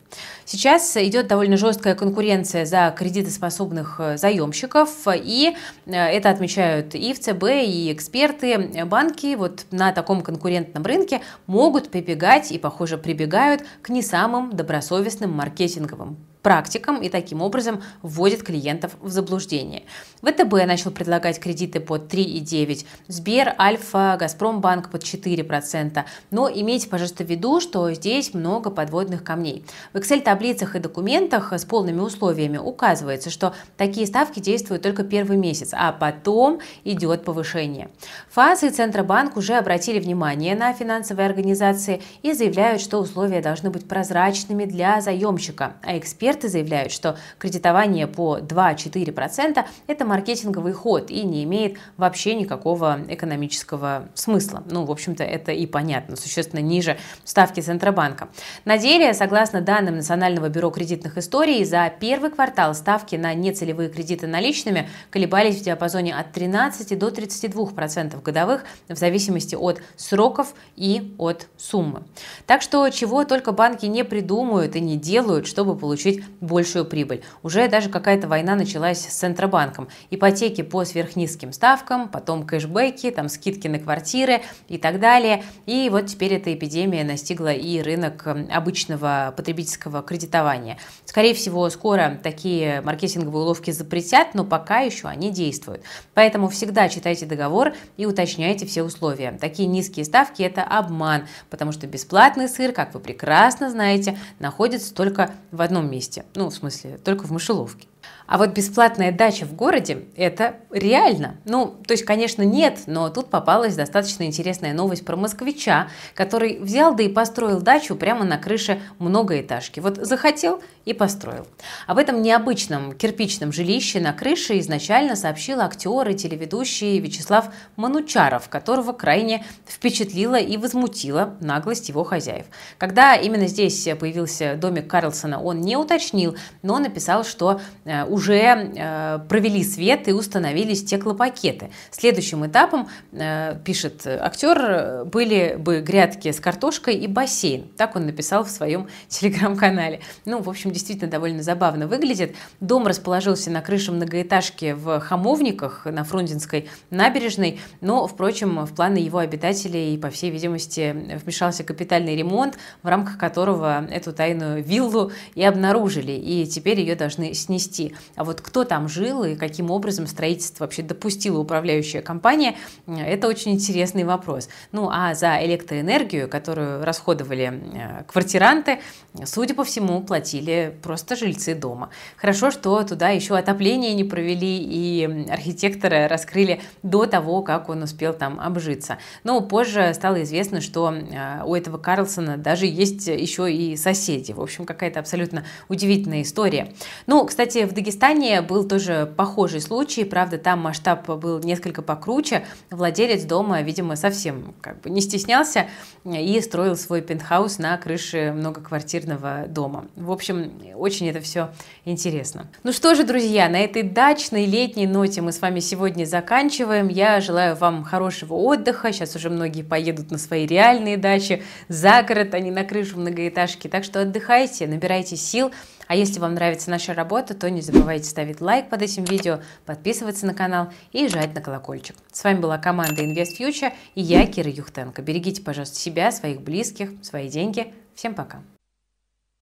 Сейчас 0.45 0.97
идет 0.97 1.27
довольно 1.27 1.57
жесткая 1.57 1.95
конкуренция 1.95 2.65
за 2.65 2.95
кредитоспособных 2.97 3.97
э, 3.99 4.17
заемщиков, 4.17 4.91
и 5.07 5.57
э, 5.87 5.93
это 5.93 6.31
отмечают 6.31 6.95
и 6.95 7.13
в 7.13 7.21
ЦБ, 7.21 7.45
и 7.65 7.93
эксперты. 7.93 8.85
Банки 8.87 9.35
вот 9.35 9.67
на 9.71 9.93
таком 9.93 10.23
конкурентном 10.23 10.85
рынке 10.85 11.21
могут 11.47 11.91
прибегать 11.91 12.53
и, 12.53 12.59
похоже, 12.59 12.97
прибегают 12.97 13.65
к 13.83 13.89
не 13.89 14.03
самым 14.03 14.55
добросовестным 14.55 15.33
маркетинговым 15.33 16.17
практикам 16.47 17.03
и 17.03 17.09
таким 17.09 17.43
образом 17.43 17.83
вводит 18.03 18.45
клиентов 18.45 18.93
в 19.01 19.11
заблуждение. 19.11 19.83
ВТБ 20.23 20.53
начал 20.65 20.93
предлагать 20.93 21.41
кредиты 21.41 21.81
под 21.81 22.13
3,9, 22.15 22.87
Сбер, 23.09 23.57
Альфа, 23.59 24.17
Газпромбанк 24.17 24.89
под 24.93 25.03
4%. 25.03 26.05
Но 26.31 26.49
имейте, 26.49 26.89
пожалуйста, 26.89 27.25
в 27.25 27.29
виду, 27.29 27.59
что 27.61 27.93
здесь 27.93 28.33
много 28.33 28.71
подводных 28.71 29.25
камней. 29.25 29.65
В 29.93 29.97
Excel-таблицах 29.97 30.77
и 30.77 30.79
документах 30.79 31.53
с 31.53 31.65
полными 31.65 31.99
условиями 31.99 32.59
указывается, 32.59 33.31
что 33.31 33.53
такие 33.77 34.07
ставки 34.07 34.39
действуют 34.39 34.85
только 34.85 35.03
первый 35.03 35.37
месяц, 35.37 35.71
а 35.73 35.91
потом 35.91 36.61
идет 36.85 37.25
повышение. 37.25 37.89
ФАС 38.31 38.63
и 38.63 38.71
Центробанк 38.71 39.37
уже 39.37 39.55
обратили 39.55 39.99
внимание 39.99 40.55
на 40.55 40.73
финансовые 40.73 41.27
организации 41.27 42.03
и 42.23 42.33
заявляют, 42.33 42.81
что 42.81 42.99
условия 42.99 43.41
должны 43.41 43.71
быть 43.71 43.89
прозрачными 43.89 44.65
для 44.65 45.01
заемщика, 45.01 45.75
а 45.83 45.99
эксперты 45.99 46.36
Эксперты 46.37 46.49
заявляют, 46.51 46.93
что 46.93 47.17
кредитование 47.39 48.07
по 48.07 48.39
2-4%– 48.39 49.65
это 49.87 50.05
маркетинговый 50.05 50.75
ход 50.75 51.11
и 51.11 51.23
не 51.23 51.45
имеет 51.45 51.79
вообще 51.97 52.35
никакого 52.35 53.01
экономического 53.09 54.11
смысла. 54.13 54.63
Ну, 54.71 54.85
в 54.85 54.91
общем-то, 54.91 55.25
это 55.25 55.53
и 55.53 55.65
понятно, 55.65 56.17
существенно 56.17 56.61
ниже 56.61 56.99
ставки 57.25 57.61
Центробанка. 57.61 58.29
На 58.67 58.77
деле, 58.77 59.15
согласно 59.15 59.63
данным 59.63 59.97
Национального 59.97 60.51
бюро 60.51 60.69
кредитных 60.69 61.17
историй, 61.17 61.65
за 61.65 61.91
первый 61.99 62.31
квартал 62.31 62.75
ставки 62.75 63.17
на 63.17 63.33
нецелевые 63.33 63.89
кредиты 63.89 64.27
наличными 64.27 64.91
колебались 65.11 65.57
в 65.57 65.65
диапазоне 65.65 66.15
от 66.15 66.33
13 66.33 66.99
до 66.99 67.09
32% 67.09 68.21
годовых 68.21 68.67
в 68.91 68.97
зависимости 68.97 69.55
от 69.55 69.81
сроков 69.97 70.53
и 70.77 71.15
от 71.17 71.47
суммы. 71.57 72.03
Так 72.47 72.61
что 72.61 72.87
чего 72.91 73.25
только 73.25 73.53
банки 73.53 73.87
не 73.87 74.05
придумают 74.05 74.77
и 74.77 74.81
не 74.83 74.99
делают, 74.99 75.47
чтобы 75.47 75.77
получить 75.77 76.26
большую 76.41 76.85
прибыль. 76.85 77.23
Уже 77.43 77.69
даже 77.69 77.89
какая-то 77.89 78.29
война 78.29 78.55
началась 78.55 79.01
с 79.01 79.15
Центробанком. 79.15 79.89
Ипотеки 80.11 80.63
по 80.63 80.85
сверхнизким 80.85 81.53
ставкам, 81.53 82.09
потом 82.09 82.47
кэшбэки, 82.47 83.11
там 83.11 83.29
скидки 83.29 83.69
на 83.69 83.79
квартиры 83.79 84.43
и 84.69 84.79
так 84.79 85.01
далее. 85.01 85.45
И 85.67 85.89
вот 85.91 86.07
теперь 86.07 86.35
эта 86.35 86.55
эпидемия 86.55 87.05
настигла 87.05 87.53
и 87.53 87.81
рынок 87.81 88.27
обычного 88.51 89.35
потребительского 89.37 90.03
кредитования. 90.03 90.79
Скорее 91.05 91.35
всего, 91.35 91.69
скоро 91.71 92.19
такие 92.23 92.81
маркетинговые 92.81 93.43
уловки 93.43 93.71
запретят, 93.71 94.35
но 94.35 94.45
пока 94.45 94.81
еще 94.81 95.09
они 95.09 95.31
действуют. 95.31 95.83
Поэтому 96.15 96.49
всегда 96.49 96.89
читайте 96.89 97.27
договор 97.27 97.75
и 97.97 98.07
уточняйте 98.07 98.67
все 98.67 98.83
условия. 98.83 99.37
Такие 99.41 99.69
низкие 99.69 100.05
ставки– 100.05 100.43
это 100.45 100.63
обман, 100.63 101.27
потому 101.51 101.73
что 101.73 101.87
бесплатный 101.87 102.49
сыр, 102.49 102.73
как 102.73 102.95
вы 102.95 103.01
прекрасно 103.01 103.71
знаете, 103.71 104.19
находится 104.39 104.95
только 104.95 105.31
в 105.51 105.61
одном 105.61 105.91
месте. 105.91 106.06
Ну, 106.35 106.51
в 106.51 106.55
смысле, 106.55 106.99
только 106.99 107.25
в 107.25 107.33
мышеловке. 107.33 107.89
А 108.27 108.39
вот 108.39 108.51
бесплатная 108.51 109.13
дача 109.13 109.47
в 109.47 109.55
городе– 109.55 110.05
это 110.17 110.57
реально. 110.71 111.37
Ну, 111.45 111.77
то 111.87 111.93
есть, 111.93 112.05
конечно, 112.05 112.43
нет, 112.43 112.81
но 112.87 113.09
тут 113.11 113.31
попалась 113.31 113.77
достаточно 113.77 114.25
интересная 114.25 114.73
новость 114.73 115.05
про 115.05 115.17
москвича, 115.17 115.89
который 116.15 116.59
взял 116.59 116.95
да 116.95 117.05
и 117.05 117.09
построил 117.09 117.61
дачу 117.61 117.95
прямо 117.97 118.25
на 118.25 118.39
крыше 118.39 118.81
многоэтажки. 118.99 119.81
Вот 119.81 119.97
захотел 119.97 120.61
и 120.85 120.93
построил. 120.93 121.47
Об 121.87 121.99
этом 121.99 122.23
необычном 122.23 122.93
кирпичном 122.93 123.53
жилище 123.53 124.01
на 124.01 124.13
крыше 124.13 124.59
изначально 124.61 125.17
сообщил 125.17 125.61
актер 125.61 126.09
и 126.09 126.15
телеведущий 126.15 126.99
Вячеслав 126.99 127.47
Манучаров, 127.77 128.49
которого 128.49 128.93
крайне 128.93 129.45
впечатлила 129.67 130.37
и 130.37 130.57
возмутила 130.57 131.37
наглость 131.41 131.89
его 131.89 132.05
хозяев. 132.05 132.47
Когда 132.79 133.15
именно 133.15 133.47
здесь 133.47 133.89
появился 133.99 134.57
домик 134.57 134.89
Карлсона, 134.89 135.41
он 135.41 135.61
не 135.61 135.77
уточнил, 135.77 136.37
но 136.63 136.79
написал, 136.79 137.25
что 137.25 137.61
э, 137.85 138.05
уже 138.17 138.35
э, 138.35 139.19
провели 139.29 139.63
свет 139.63 140.09
и 140.09 140.13
установили 140.13 140.73
стеклопакеты. 140.73 141.71
Следующим 141.91 142.47
этапом, 142.47 142.89
э, 143.13 143.59
пишет 143.63 144.07
актер, 144.07 145.05
были 145.05 145.57
бы 145.59 145.81
грядки 145.81 146.33
с 146.33 146.41
картошкой 146.41 146.95
и 146.95 147.07
бассейн. 147.07 147.69
Так 147.77 147.95
он 147.95 148.07
написал 148.07 148.43
в 148.45 148.49
своем 148.49 148.89
телеграм-канале. 149.09 150.01
Ну, 150.25 150.41
в 150.41 150.49
общем, 150.49 150.71
действительно 150.71 151.11
довольно 151.11 151.43
забавно 151.43 151.87
выглядит. 151.87 152.35
Дом 152.61 152.87
расположился 152.87 153.51
на 153.51 153.61
крыше 153.61 153.93
многоэтажки 153.93 154.73
в 154.73 154.99
Хамовниках 155.01 155.85
на 155.85 156.03
Фрунзенской 156.05 156.71
набережной, 156.89 157.61
но, 157.83 158.07
впрочем, 158.07 158.65
в 158.65 158.75
планы 158.75 158.97
его 158.97 159.19
обитателей, 159.19 159.99
по 159.99 160.09
всей 160.09 160.31
видимости, 160.31 161.19
вмешался 161.23 161.65
капитальный 161.65 162.17
ремонт, 162.17 162.57
в 162.83 162.89
рамках 162.89 163.19
которого 163.19 163.87
эту 163.91 164.15
тайную 164.15 164.63
виллу 164.63 165.13
и 165.35 165.45
обнаружили, 165.45 166.13
и 166.13 166.47
теперь 166.47 166.81
ее 166.81 166.97
должны 166.97 167.35
снести. 167.35 167.95
А 168.15 168.25
вот 168.25 168.41
кто 168.41 168.65
там 168.65 168.89
жил 168.89 169.25
и 169.25 169.35
каким 169.35 169.71
образом 169.71 170.07
строительство 170.07 170.65
вообще 170.65 170.83
допустила 170.83 171.39
управляющая 171.39 172.01
компания, 172.01 172.57
это 172.87 173.29
очень 173.29 173.53
интересный 173.53 174.05
вопрос. 174.05 174.49
Ну 174.73 174.89
а 174.91 175.15
за 175.15 175.45
электроэнергию, 175.45 176.29
которую 176.29 176.85
расходовали 176.85 177.63
э, 177.75 178.05
квартиранты, 178.05 178.79
судя 179.25 179.55
по 179.55 179.65
всему, 179.65 180.03
платили 180.03 180.77
просто 180.83 181.17
жильцы 181.17 181.55
дома. 181.55 181.91
Хорошо, 182.17 182.51
что 182.51 182.83
туда 182.85 183.11
еще 183.11 183.37
отопление 183.37 183.95
не 183.95 184.05
провели 184.05 184.59
и 184.59 185.27
архитекторы 185.31 186.07
раскрыли 186.07 186.61
до 186.83 187.07
того, 187.07 187.43
как 187.43 187.69
он 187.69 187.83
успел 187.83 188.15
там 188.15 188.41
обжиться. 188.41 188.99
Но 189.25 189.41
позже 189.41 189.93
стало 189.95 190.23
известно, 190.23 190.61
что 190.61 190.93
э, 190.93 191.43
у 191.45 191.55
этого 191.55 191.79
Карлсона 191.79 192.37
даже 192.37 192.67
есть 192.67 193.07
еще 193.09 193.53
и 193.53 193.77
соседи. 193.77 194.33
В 194.33 194.41
общем, 194.41 194.65
какая-то 194.65 195.01
абсолютно 195.01 195.45
удивительная 195.69 196.23
история. 196.23 196.73
Ну, 197.07 197.25
кстати, 197.27 197.65
в 197.65 197.73
Дагестане 197.73 197.96
Дагестане 197.97 198.43
был 198.43 198.69
тоже 198.69 199.13
похожий 199.17 199.61
случай, 199.61 200.05
правда, 200.05 200.37
там 200.39 200.61
масштаб 200.61 201.09
был 201.09 201.39
несколько 201.39 201.81
покруче. 201.81 202.45
Владелец 202.71 203.25
дома, 203.25 203.63
видимо, 203.63 203.97
совсем 203.97 204.55
как 204.61 204.83
бы 204.83 204.91
не 204.91 205.01
стеснялся 205.01 205.67
и 206.05 206.41
строил 206.41 206.77
свой 206.77 207.01
пентхаус 207.01 207.59
на 207.59 207.77
крыше 207.79 208.33
многоквартирного 208.37 209.47
дома. 209.49 209.87
В 209.97 210.11
общем, 210.13 210.53
очень 210.75 211.09
это 211.09 211.21
все 211.21 211.51
интересно. 211.85 212.51
Ну 212.65 212.73
что 212.73 212.95
же, 212.95 213.05
друзья, 213.05 213.49
на 213.49 213.61
этой 213.61 213.83
дачной 213.83 214.45
летней 214.45 214.87
ноте 214.87 215.23
мы 215.23 215.33
с 215.33 215.41
вами 215.41 215.61
сегодня 215.61 216.05
заканчиваем. 216.05 216.89
Я 216.89 217.21
желаю 217.21 217.57
вам 217.57 217.83
хорошего 217.83 218.35
отдыха. 218.35 218.93
Сейчас 218.93 219.17
уже 219.17 219.31
многие 219.31 219.63
поедут 219.63 220.11
на 220.11 220.19
свои 220.19 220.47
реальные 220.47 220.99
дачи 220.99 221.43
за 221.69 222.03
город, 222.03 222.35
а 222.35 222.41
не 222.41 222.51
на 222.51 222.65
крышу 222.65 222.99
многоэтажки. 222.99 223.69
Так 223.69 223.85
что 223.85 224.03
отдыхайте, 224.03 224.67
набирайте 224.67 225.17
сил. 225.17 225.51
А 225.87 225.95
если 225.95 226.19
вам 226.21 226.35
нравится 226.35 226.71
наша 226.71 226.95
работа, 226.95 227.35
то 227.35 227.49
не 227.51 227.61
забывайте 227.61 228.09
ставить 228.09 228.41
лайк 228.41 228.69
под 228.69 228.83
этим 228.83 229.05
видео, 229.05 229.41
подписываться 229.65 230.27
на 230.27 230.35
канал 230.35 230.73
и 230.93 231.09
жать 231.09 231.35
на 231.35 231.41
колокольчик. 231.41 231.97
С 232.13 232.25
вами 232.25 232.41
была 232.41 232.59
команда 232.59 233.03
Invest 233.03 233.39
Future 233.39 233.73
и 233.95 234.03
я, 234.03 234.27
Кира 234.27 234.51
Юхтенко. 234.51 235.03
Берегите, 235.03 235.43
пожалуйста, 235.43 235.77
себя, 235.77 236.11
своих 236.13 236.41
близких, 236.41 236.91
свои 237.03 237.29
деньги. 237.29 237.73
Всем 237.95 238.15
пока! 238.15 238.43